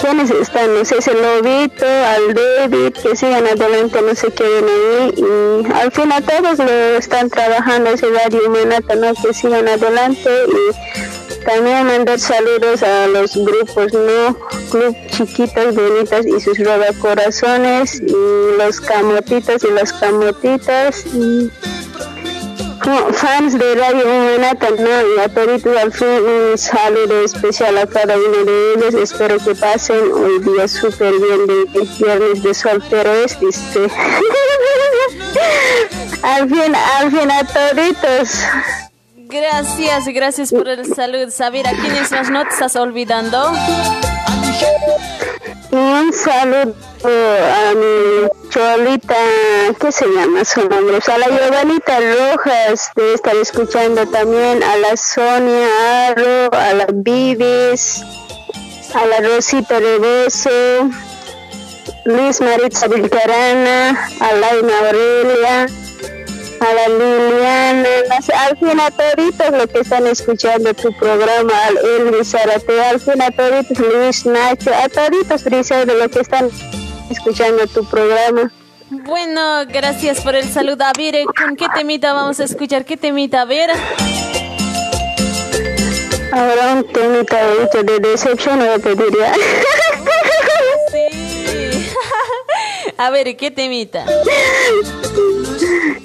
[0.00, 0.74] ¿Quiénes están?
[0.74, 5.14] No sé, el Lobito, al David, que sigan adelante, no se queden ahí.
[5.16, 9.12] Y al fin a todos lo están trabajando ese radio humanata, ¿no?
[9.14, 14.36] Que sigan adelante y también mandar saludos a los grupos, ¿no?
[14.70, 16.58] Club Chiquitas Bonitas y sus
[17.00, 21.04] corazones y los camotitos y las camotitas.
[23.12, 25.16] Fans de Radio Humanata, ¿no?
[25.16, 28.94] Y a todos al fin un saludo especial a cada uno de ellos.
[28.94, 31.66] Espero que pasen hoy día súper bien de
[31.98, 33.80] viernes de soltero es, ¿viste?
[36.22, 38.44] al fin, al fin a toditos.
[39.16, 41.30] Gracias, gracias por el saludo.
[41.30, 43.52] Saber a quiénes las no te estás olvidando.
[45.70, 46.74] Un saludo
[47.04, 49.14] a mi cholita,
[49.80, 50.98] ¿qué se llama su nombre?
[51.06, 58.02] a la Giovanita Rojas, de estar escuchando también a la Sonia Arro, a la Vivis,
[58.94, 60.90] a la Rosita Reboso,
[62.06, 65.66] Luis Maritza Vilcarana, a Laina Aurelia,
[66.60, 67.88] a la Liliana,
[68.48, 73.22] al fin a toditos lo que están escuchando tu programa, al Elvis Arate, al fin
[73.22, 76.50] a toditos Luis Nacho, a toditos de lo que están
[77.10, 78.50] escuchando tu programa.
[78.90, 80.84] Bueno, gracias por el saludo.
[80.84, 82.84] A ver, ¿con qué temita vamos a escuchar?
[82.84, 83.42] ¿Qué temita?
[83.42, 83.70] A ver.
[86.32, 89.32] Ahora un temita de, de decepción, no te diría.
[90.90, 91.88] Sí.
[92.98, 94.04] A ver, ¿qué temita?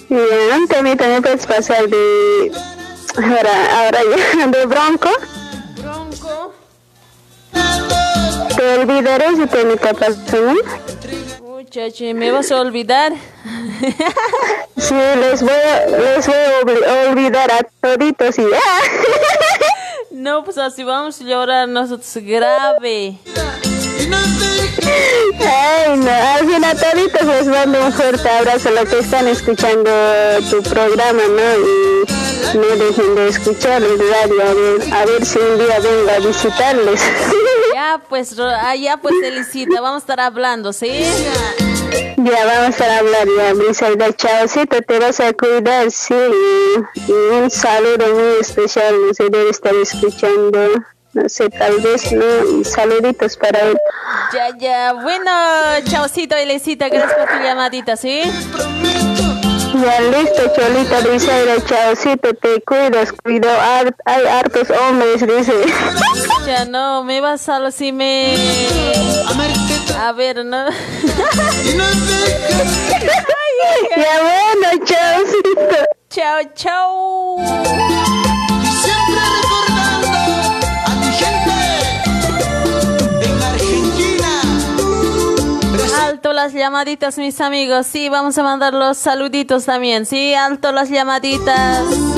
[0.09, 2.51] Bien, temita me puedes pasar de...
[3.17, 5.09] Ahora, ahora ya, de Bronco.
[5.81, 6.53] Bronco.
[8.55, 10.15] Te olvidaré si te mi capaz,
[11.75, 13.11] Chachi, ¿me vas a olvidar?
[14.77, 18.59] sí, les voy a, les voy a olvidar a toditos y ya.
[20.11, 23.17] no, pues así vamos a llorar nosotros grave.
[25.41, 29.27] Ay, no, al fin a toditos les mando un fuerte abrazo a los que están
[29.27, 29.91] escuchando
[30.49, 31.55] tu programa, ¿no?
[32.53, 36.09] Y no dejen de escuchar el radio, a ver, a ver si un día vengo
[36.09, 37.01] a visitarles.
[37.73, 41.03] Ya, pues, allá ah, pues, Elisita, vamos a estar hablando, ¿sí?
[42.25, 46.15] Ya, vamos a hablando, ya, Brisaida, chaucito, te vas a cuidar, sí,
[47.07, 50.71] y, un saludo muy especial, no sé, debe estar escuchando
[51.13, 52.59] no sé, tal vez, ¿no?
[52.59, 53.77] Y saluditos para él.
[54.33, 55.31] Ya, ya, bueno,
[55.83, 58.23] chaucito, Elisita, gracias por tu llamadita, ¿sí?
[59.83, 63.49] Ya listo, Cholita Briseida, chaucito, te cuidas, cuido,
[64.05, 65.53] hay hartos hombres, dice.
[66.47, 68.35] Ya no, me vas solo si me...
[69.97, 70.69] A ver, ¿no?
[73.97, 75.85] ya bueno, chaucito.
[76.09, 77.37] Chao, chao.
[86.05, 87.87] alto las llamaditas, mis amigos.
[87.87, 90.05] Sí, vamos a mandar los saluditos también.
[90.05, 92.14] Sí, alto las llamaditas.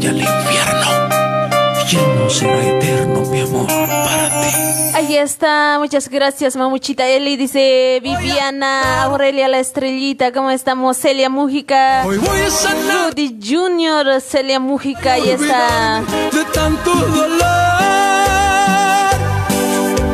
[0.00, 0.90] Vaya al infierno.
[1.90, 4.56] Ya no será eterno, mi amor, para ti.
[4.94, 7.36] Ahí está, muchas gracias, mamuchita Eli.
[7.36, 10.32] Dice Viviana Aurelia la estrellita.
[10.32, 10.96] ¿Cómo estamos?
[10.96, 12.04] Celia Mújica.
[12.04, 15.14] Rudy Junior, Celia Mújica.
[15.14, 16.02] Ahí está.
[16.32, 17.40] De tanto dolor.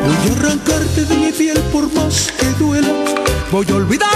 [0.05, 2.89] Voy a arrancarte de mi piel por más que duela.
[3.51, 4.06] Voy a olvidarme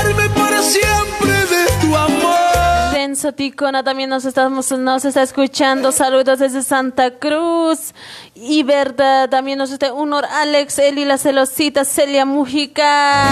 [3.34, 5.92] Ticona también nos, estamos, nos está escuchando.
[5.92, 7.94] Saludos desde Santa Cruz.
[8.36, 13.28] Y verdad, también nos está honor Alex, Eli, la celosita, Celia Mujica.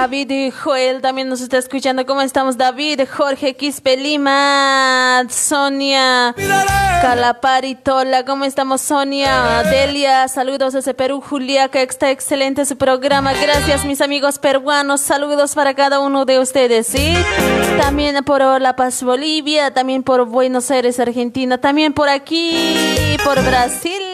[0.00, 2.06] David y Joel también nos está escuchando.
[2.06, 3.00] ¿Cómo estamos, David?
[3.10, 6.32] Jorge Quispe Lima, Sonia
[7.02, 8.24] Calapari Tola.
[8.24, 9.64] ¿Cómo estamos, Sonia?
[9.64, 11.20] Delia, saludos desde Perú.
[11.20, 13.32] Julia, que está excelente su programa.
[13.32, 15.00] Gracias, mis amigos peruanos.
[15.00, 17.14] Saludos para cada uno de ustedes, ¿sí?
[17.80, 19.74] También por La Paz, Bolivia.
[19.74, 21.58] También por Buenos Aires, Argentina.
[21.58, 24.07] También por aquí, por Brasil.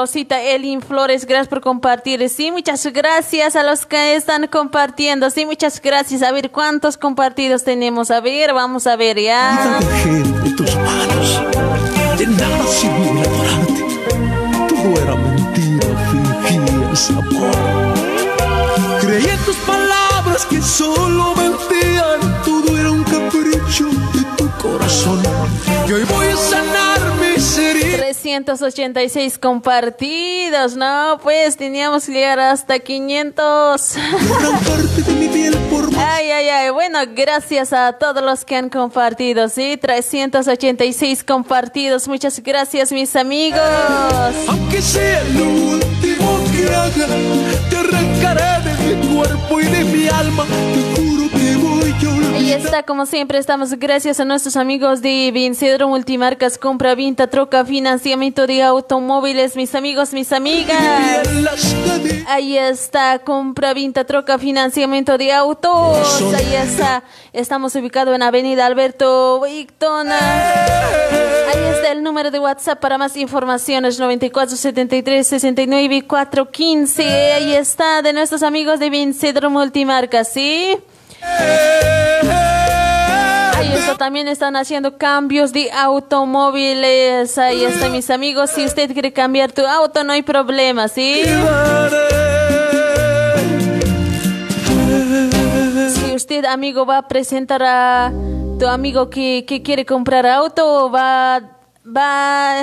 [0.00, 2.26] Rosita Elin Flores, gracias por compartir.
[2.30, 5.28] Sí, muchas gracias a los que están compartiendo.
[5.28, 6.22] Sí, muchas gracias.
[6.22, 8.10] A ver cuántos compartidos tenemos.
[8.10, 9.78] A ver, vamos a ver ya.
[10.42, 11.42] de tus manos,
[12.16, 13.84] de nada sirvió adorarte.
[14.70, 15.86] Todo era mentira,
[16.48, 17.54] fingías amor.
[19.02, 22.42] Creí en tus palabras que solo mentían.
[22.42, 23.84] Todo era un capricho
[24.14, 25.22] de tu corazón.
[25.86, 26.79] Y hoy voy a sanar
[28.10, 33.94] 386 compartidos, no, pues teníamos que llegar hasta 500.
[35.96, 42.42] ay, ay, ay, bueno, gracias a todos los que han compartido, sí, 386 compartidos, muchas
[42.42, 43.60] gracias mis amigos.
[44.48, 47.06] Aunque sea lo último que haga,
[47.70, 50.44] te arrancaré de mi cuerpo y de mi alma,
[52.52, 58.46] está, como siempre, estamos gracias a nuestros amigos de Vincedro Multimarcas, compra, vinta, troca, financiamiento
[58.46, 61.28] de automóviles, mis amigos, mis amigas.
[62.26, 66.22] Ahí está, compra, vinta, troca, financiamiento de autos.
[66.34, 70.18] Ahí está, estamos ubicados en Avenida Alberto Victona.
[70.18, 77.32] Ahí está el número de WhatsApp para más informaciones, 9473 69 415.
[77.32, 80.78] Ahí está, de nuestros amigos de Vincedro Multimarcas, ¿sí?
[83.56, 87.36] Ahí está, también están haciendo cambios de automóviles.
[87.38, 88.50] Ahí está, mis amigos.
[88.50, 91.22] Si usted quiere cambiar tu auto, no hay problema, ¿sí?
[95.94, 98.12] Si usted, amigo, va a presentar a
[98.58, 101.40] tu amigo que, que quiere comprar auto, va,
[101.84, 102.60] va,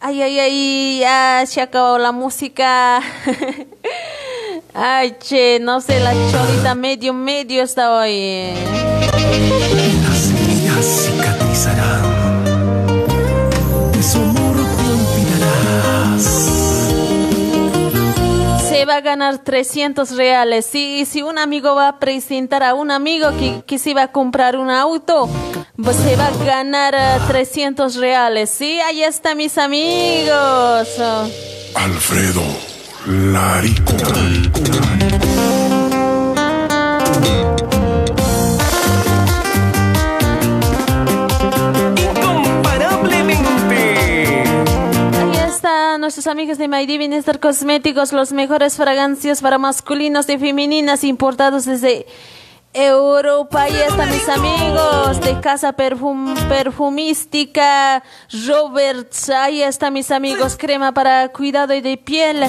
[0.00, 3.02] ay, ay, ay, ya se acabó la música.
[4.74, 8.52] Ay, che, no sé, la cholita medio, medio está hoy.
[10.02, 12.02] Las heridas cicatrizarán.
[13.92, 14.54] De su amor.
[18.68, 20.66] Se va a ganar 300 reales.
[20.66, 24.12] Si, si un amigo va a presentar a un amigo que, que se va a
[24.12, 25.28] comprar un auto,
[25.82, 26.94] pues se va a ganar
[27.28, 28.50] 300 reales.
[28.50, 30.88] Sí, ahí está, mis amigos.
[31.74, 32.73] Alfredo
[33.06, 34.60] Larico, larico,
[45.98, 46.86] nuestros amigos de My
[47.40, 52.06] Cosméticos, los mejores fragancias para masculinos y femeninas importados desde
[52.74, 53.68] Europa.
[53.68, 58.02] Y están mis amigos de Casa Perfum Perfumística,
[58.46, 59.30] Roberts.
[59.30, 62.44] Ahí están mis amigos, crema para cuidado y de piel,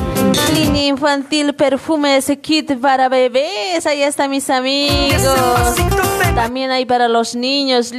[0.53, 3.86] línea infantil, perfumes, kit para bebés.
[3.86, 5.76] Ahí están mis amigos.
[6.36, 7.93] También hay para los niños.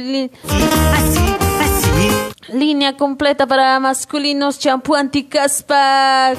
[2.53, 6.33] Línea completa para masculinos, champú anticaspa,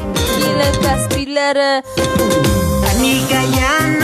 [0.82, 1.84] caspilar.
[2.90, 3.97] Amiga, ya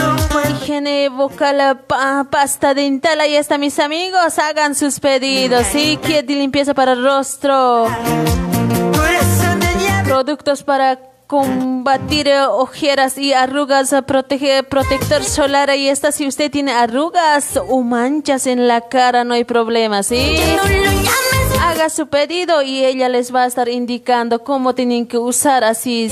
[0.81, 1.81] no Higiene vocal,
[2.29, 3.19] pasta dental.
[3.21, 4.37] Ahí está, mis amigos.
[4.39, 5.65] Hagan sus pedidos.
[5.71, 7.87] Sí, kit de limpieza para el rostro.
[10.05, 15.69] Productos para combatir ojeras y arrugas, protege, protector solar.
[15.69, 20.37] Ahí está, si usted tiene arrugas o manchas en la cara, no hay problema, ¿sí?
[21.61, 26.11] haga su pedido y ella les va a estar indicando cómo tienen que usar así.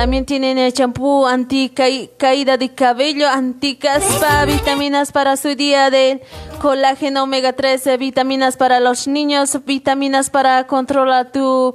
[0.00, 6.22] También tienen el champú anti caída de cabello, anti caspa, vitaminas para su día de
[6.58, 11.74] colágeno omega 3, vitaminas para los niños, vitaminas para controlar tu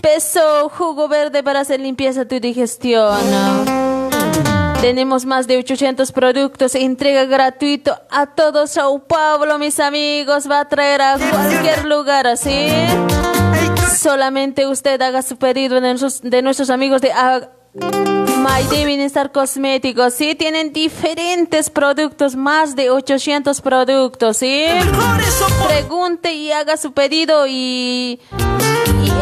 [0.00, 3.18] peso, jugo verde para hacer limpieza tu digestión.
[4.80, 10.50] Tenemos más de 800 productos, entrega gratuito a todo Sao Paulo, mis amigos.
[10.50, 12.66] Va a traer a cualquier lugar, ¿así?
[13.94, 17.12] Solamente usted haga su pedido de nuestros, de nuestros amigos de
[17.80, 20.14] My Divine Star Cosméticos.
[20.14, 24.66] Sí, tienen diferentes productos, más de 800 productos, ¿sí?
[25.66, 28.20] Pregunte y haga su pedido y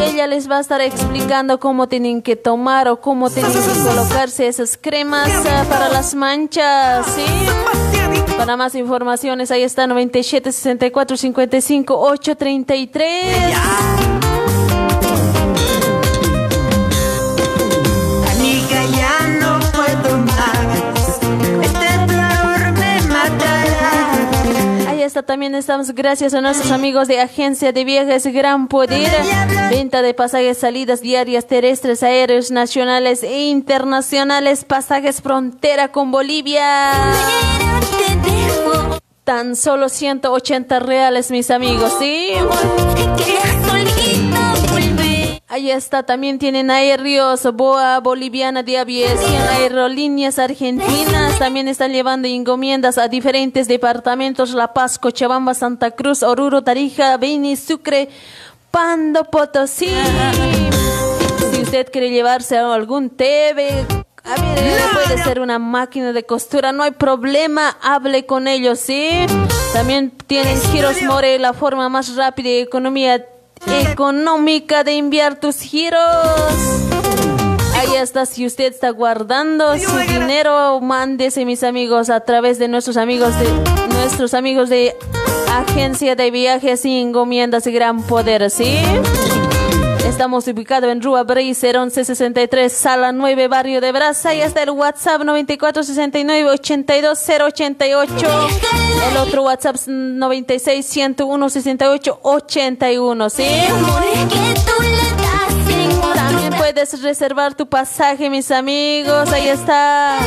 [0.01, 4.47] ella les va a estar explicando cómo tienen que tomar o cómo tienen que colocarse
[4.47, 7.25] esas cremas ah, para las manchas, ¿sí?
[8.37, 14.36] Para más informaciones, ahí está 97 64 55 833.
[25.13, 29.09] También estamos gracias a nuestros amigos de Agencia de Viajes Gran Poder.
[29.69, 36.91] Venta de pasajes, salidas diarias terrestres, aéreos nacionales e internacionales, pasajes frontera con Bolivia.
[39.23, 42.31] Tan solo 180 reales, mis amigos, ¿sí?
[45.49, 52.97] Ahí está, también tienen aéreos, Boa Boliviana de Aviación, aerolíneas argentinas, también están llevando encomiendas
[52.97, 58.09] a diferentes departamentos, La Paz, Cochabamba, Santa Cruz, Oruro, Tarija, Beni, Sucre,
[58.71, 59.89] Pando, Potosí.
[61.53, 63.85] Si usted quiere llevarse algún TV,
[64.25, 69.25] a ver, puede ser una máquina de costura, no hay problema, hable con ellos, ¿sí?
[69.71, 73.25] También tienen Giros More, la forma más rápida de economía
[73.69, 75.99] económica de enviar tus giros.
[77.75, 82.97] Ahí está, si usted está guardando su dinero, mándese mis amigos a través de nuestros
[82.97, 83.47] amigos de
[83.89, 84.95] nuestros amigos de
[85.51, 88.77] Agencia de Viajes y Encomiendas de Gran Poder, ¿sí?
[90.17, 94.33] Estamos ubicados en Rua Bracer 1163, Sala 9, Barrio de Brasa.
[94.33, 98.15] Y hasta el WhatsApp 9469 82088.
[99.11, 103.45] El otro WhatsApp 96 101 68 81, ¿sí?
[106.15, 109.31] También puedes reservar tu pasaje, mis amigos.
[109.31, 110.17] Ahí está.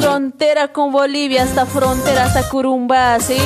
[0.00, 3.36] Frontera con Bolivia, hasta frontera, hasta Curumba, ¿sí?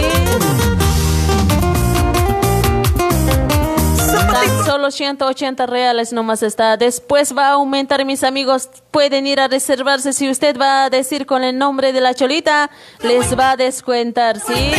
[4.70, 6.76] Solo 180 reales nomás está.
[6.76, 8.68] Después va a aumentar, mis amigos.
[8.92, 10.12] Pueden ir a reservarse.
[10.12, 12.70] Si usted va a decir con el nombre de la cholita,
[13.00, 14.70] les va a descuentar, ¿sí?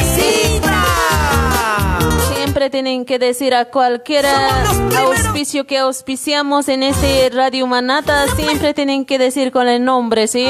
[2.33, 4.25] Siempre tienen que decir a cualquier
[4.97, 10.47] auspicio que auspiciamos en este Radio Manata, siempre tienen que decir con el nombre, ¿sí?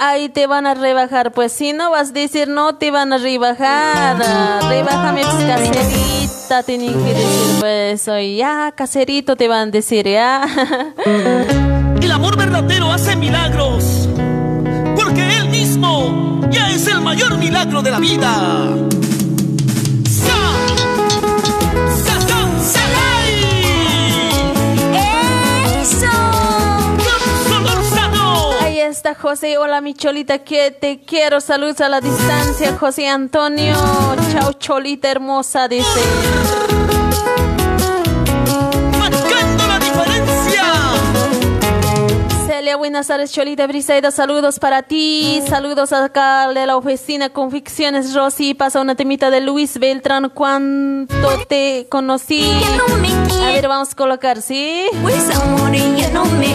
[0.00, 1.32] ahí te van a rebajar.
[1.32, 4.16] Pues si no vas a decir no, te van a rebajar.
[4.68, 10.48] Rebájame pues, caserita, tienen que decir pues soy ya caserito, te van a decir ya.
[12.02, 14.08] El amor verdadero hace milagros,
[14.96, 18.88] porque él mismo ya es el mayor milagro de la vida.
[28.90, 29.56] está José.
[29.56, 31.40] Hola, mi cholita, que te quiero.
[31.40, 33.76] Saludos a la distancia, José Antonio.
[34.32, 36.00] Chao, cholita hermosa, dice.
[42.70, 48.54] Aurelia, buenas tardes, Cholita Briseida, saludos para ti, saludos acá de la oficina Convicciones Rosy,
[48.54, 51.16] pasa una temita de Luis Beltrán, cuánto
[51.48, 52.48] te conocí.
[53.42, 54.86] A ver, vamos a colocar, ¿sí?
[55.02, 56.54] Pues amor, ya no me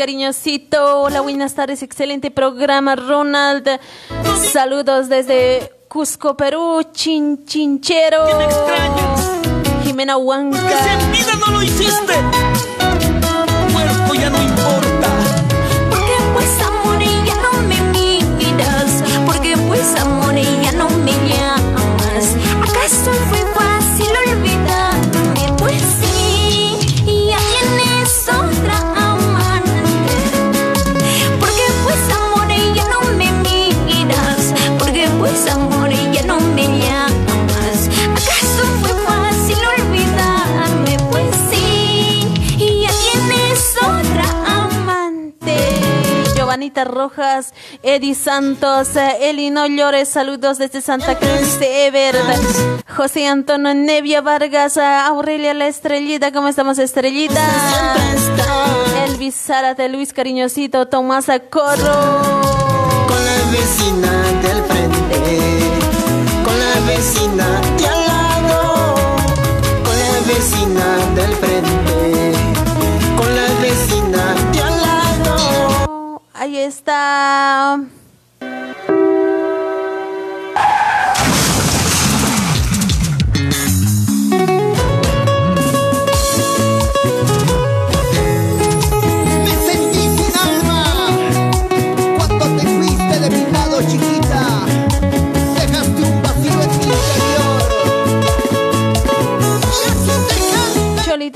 [0.00, 1.02] cariñosito.
[1.02, 1.82] Hola, buenas tardes.
[1.82, 3.68] Excelente programa, Ronald.
[4.50, 6.82] Saludos desde Cusco, Perú.
[6.90, 8.24] Chinchinchero.
[9.84, 10.58] Jimena Huanca.
[10.58, 12.14] en vida no lo hiciste.
[46.50, 52.16] Giovanita Rojas, Eddie Santos, Eli No Llores, saludos desde Santa Cruz de Ever,
[52.88, 57.40] José Antonio Nevia Vargas, Aurelia La Estrellita, ¿cómo estamos Estrellita?
[59.06, 62.40] Elvis Zárate, Luis Cariñosito, Tomás Corro
[63.06, 64.10] con la vecina
[64.42, 65.22] del frente,
[66.44, 68.94] con la vecina de al lado,
[69.84, 72.19] con la vecina del frente,
[76.40, 77.84] Ahí está.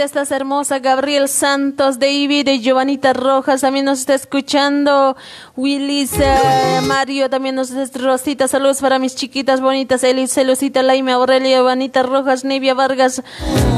[0.04, 0.78] Estás hermosa.
[0.78, 5.16] Gabriel Santos, David y Giovanita Rojas también nos está escuchando.
[5.56, 8.46] Willis, eh, Mario también nos está Rosita.
[8.46, 10.04] Saludos para mis chiquitas bonitas.
[10.04, 13.22] Elis, Celusita, Laime, Aurelia, Giovanita Rojas, Nevia Vargas.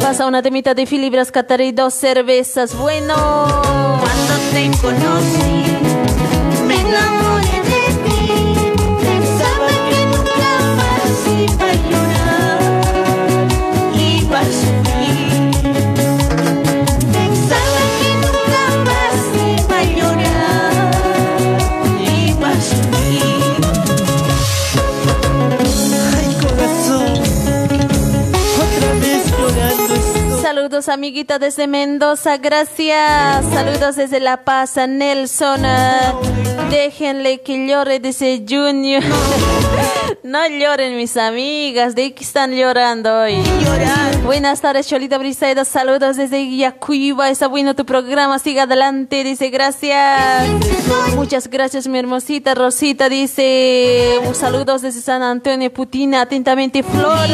[0.01, 2.77] Pasa una temita de filibras, Catar y dos cervezas.
[2.77, 3.15] Bueno.
[3.15, 5.56] Cuando te conocí,
[30.77, 33.47] Saludos, amiguita desde Mendoza, gracias.
[33.47, 35.65] Saludos desde La Paz, Nelson.
[35.65, 36.13] ah,
[36.69, 39.03] déjenle que llore, dice Junior.
[40.23, 41.95] no lloren, mis amigas.
[41.95, 43.43] ¿De qué están llorando hoy?
[44.25, 45.65] Buenas tardes, Cholita Briseida.
[45.65, 47.31] Saludos desde Yacuiba.
[47.31, 48.39] Está bueno tu programa.
[48.39, 49.25] Siga adelante.
[49.25, 50.47] Dice gracias.
[51.15, 53.09] Muchas gracias, mi hermosita Rosita.
[53.09, 56.23] Dice saludos desde San Antonio Putina.
[56.23, 57.29] Atentamente, Flor.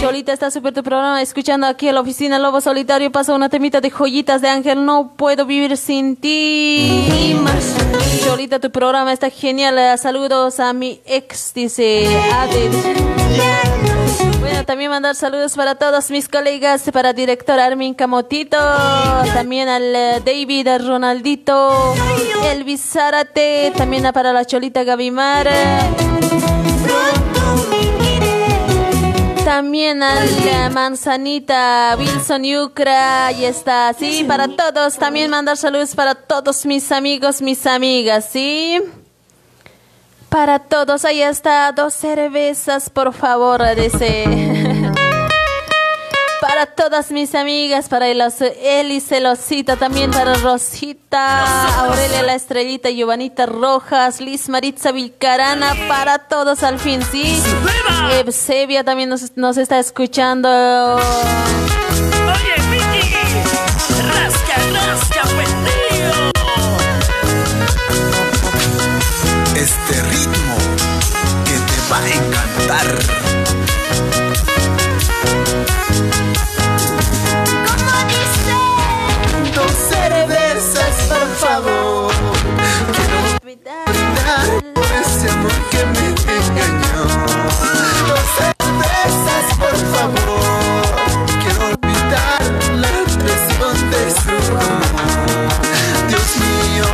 [0.00, 1.22] Cholita, está súper tu programa.
[1.22, 3.10] Escuchando aquí en la oficina Solitario.
[3.10, 4.84] Pasa una temita de joyitas de Ángel.
[4.84, 7.36] No puedo vivir sin ti.
[8.24, 9.98] Cholita, tu programa está genial.
[9.98, 12.70] Saludos a mi ex, dice Adel.
[14.40, 18.58] Bueno, también mandar saludos para todos mis colegas, para director Armin Camotito,
[19.32, 21.94] también al eh, David, al Ronaldito,
[22.44, 25.48] Elvis Zárate, también para la Cholita Gavimar,
[29.52, 36.64] también eh, Manzanita, Wilson Yucra, ahí está, sí, para todos, también mandar saludos para todos
[36.64, 38.80] mis amigos, mis amigas, sí.
[40.30, 44.61] Para todos, ahí está, dos cervezas, por favor, dice.
[46.42, 53.46] Para todas mis amigas, para los Eli Celosita, también para Rosita, Aurelia La Estrellita, Giovanita
[53.46, 57.40] Rojas, Liz Maritza Vilcarana, para todos al fin, sí.
[58.10, 60.48] Eusebia también nos, nos está escuchando.
[60.96, 61.02] Oye,
[62.72, 63.08] Vicky,
[64.12, 65.22] rasca, rasca.
[69.54, 70.56] Este ritmo
[71.44, 73.31] que te va a encantar.
[83.52, 83.84] Olvidar
[84.72, 87.04] por ese amor que me engañó.
[88.08, 90.40] Dos cervezas, por favor.
[91.42, 92.40] Quiero olvidar
[92.76, 92.88] la
[93.18, 95.32] presión de su amor.
[96.08, 96.86] Dios mío,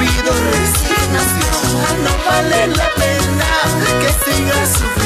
[0.00, 2.04] pido resignación.
[2.04, 3.50] No vale la pena
[4.00, 4.99] que siga sufriendo.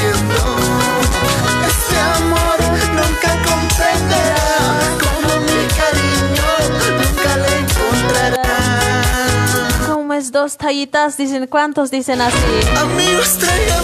[10.25, 11.17] ¿Cómo es dos tallitas?
[11.17, 12.35] Dicen, ¿cuántos dicen así?
[12.77, 13.37] Amigos,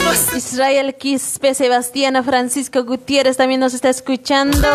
[0.03, 0.33] más.
[0.35, 4.67] Israel Quispe, Sebastián, Francisco Gutiérrez también nos está escuchando.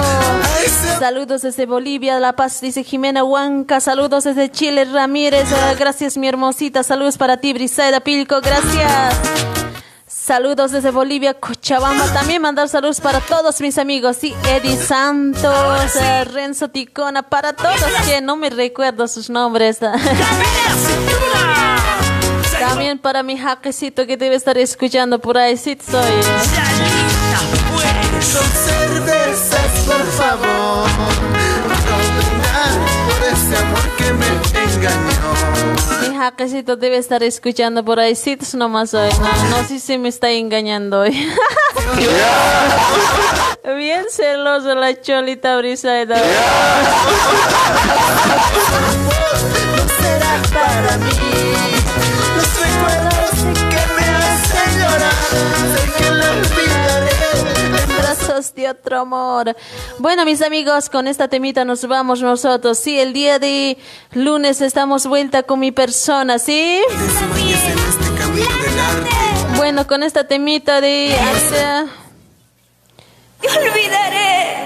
[1.00, 3.80] Saludos desde Bolivia, La Paz, dice Jimena Huanca.
[3.80, 5.48] Saludos desde Chile, Ramírez.
[5.52, 6.84] Ah, Gracias, mi hermosita.
[6.84, 8.40] Saludos para ti, Brisaida Pilco.
[8.40, 9.65] Gracias.
[10.26, 12.12] Saludos desde Bolivia, Cochabamba.
[12.12, 14.16] También mandar saludos para todos mis amigos.
[14.16, 19.78] Sí, Eddie Santos, eh, Renzo Ticona, para todos que no me recuerdo sus nombres.
[22.58, 25.56] También para mi jaquecito que debe estar escuchando por ahí.
[25.56, 26.02] Sí, soy.
[28.20, 31.35] Son cervezas, por favor.
[33.46, 34.90] Ese amor que me engañó.
[36.08, 38.16] Mi jaquecito debe estar escuchando por ahí.
[38.16, 39.08] Sí, nomás hoy.
[39.20, 41.12] No, no sé si me está engañando hoy.
[43.76, 46.16] Bien celoso la cholita brisaida.
[46.16, 46.22] No
[58.36, 59.56] de otro amor.
[59.98, 62.78] Bueno, mis amigos, con esta temita nos vamos nosotros.
[62.78, 63.78] Sí, el día de
[64.12, 66.80] lunes estamos vuelta con mi persona, ¿sí?
[69.56, 71.16] Bueno, con esta temita de...
[73.40, 74.65] Te olvidaré.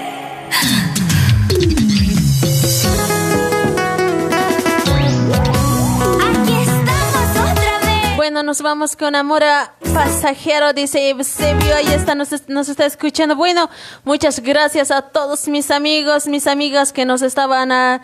[8.21, 13.35] Bueno, nos vamos con Amor a Pasajero, dice Eusebio, ahí está, nos, nos está escuchando.
[13.35, 13.67] Bueno,
[14.03, 18.03] muchas gracias a todos mis amigos, mis amigas que nos estaban ah,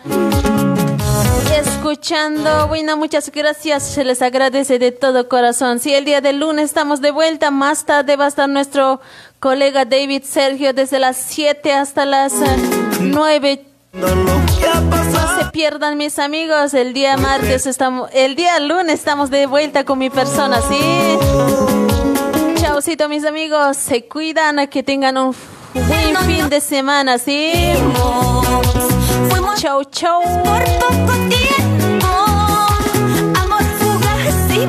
[1.56, 2.66] escuchando.
[2.66, 5.78] Bueno, muchas gracias, se les agradece de todo corazón.
[5.78, 9.00] Sí, el día de lunes estamos de vuelta, más tarde va a estar nuestro
[9.38, 12.56] colega David Sergio desde las 7 hasta las ah,
[13.02, 13.67] 9.
[13.92, 19.84] No se pierdan mis amigos, el día martes estamos, el día lunes estamos de vuelta
[19.84, 21.18] con mi persona, ¿sí?
[22.60, 25.34] Chaucito mis amigos, se cuidan, a que tengan un
[25.74, 27.72] buen fin de semana, ¿sí?
[29.56, 30.22] Chau, chau.
[30.22, 32.06] Por poco tiempo,
[33.42, 34.66] amor fugaz y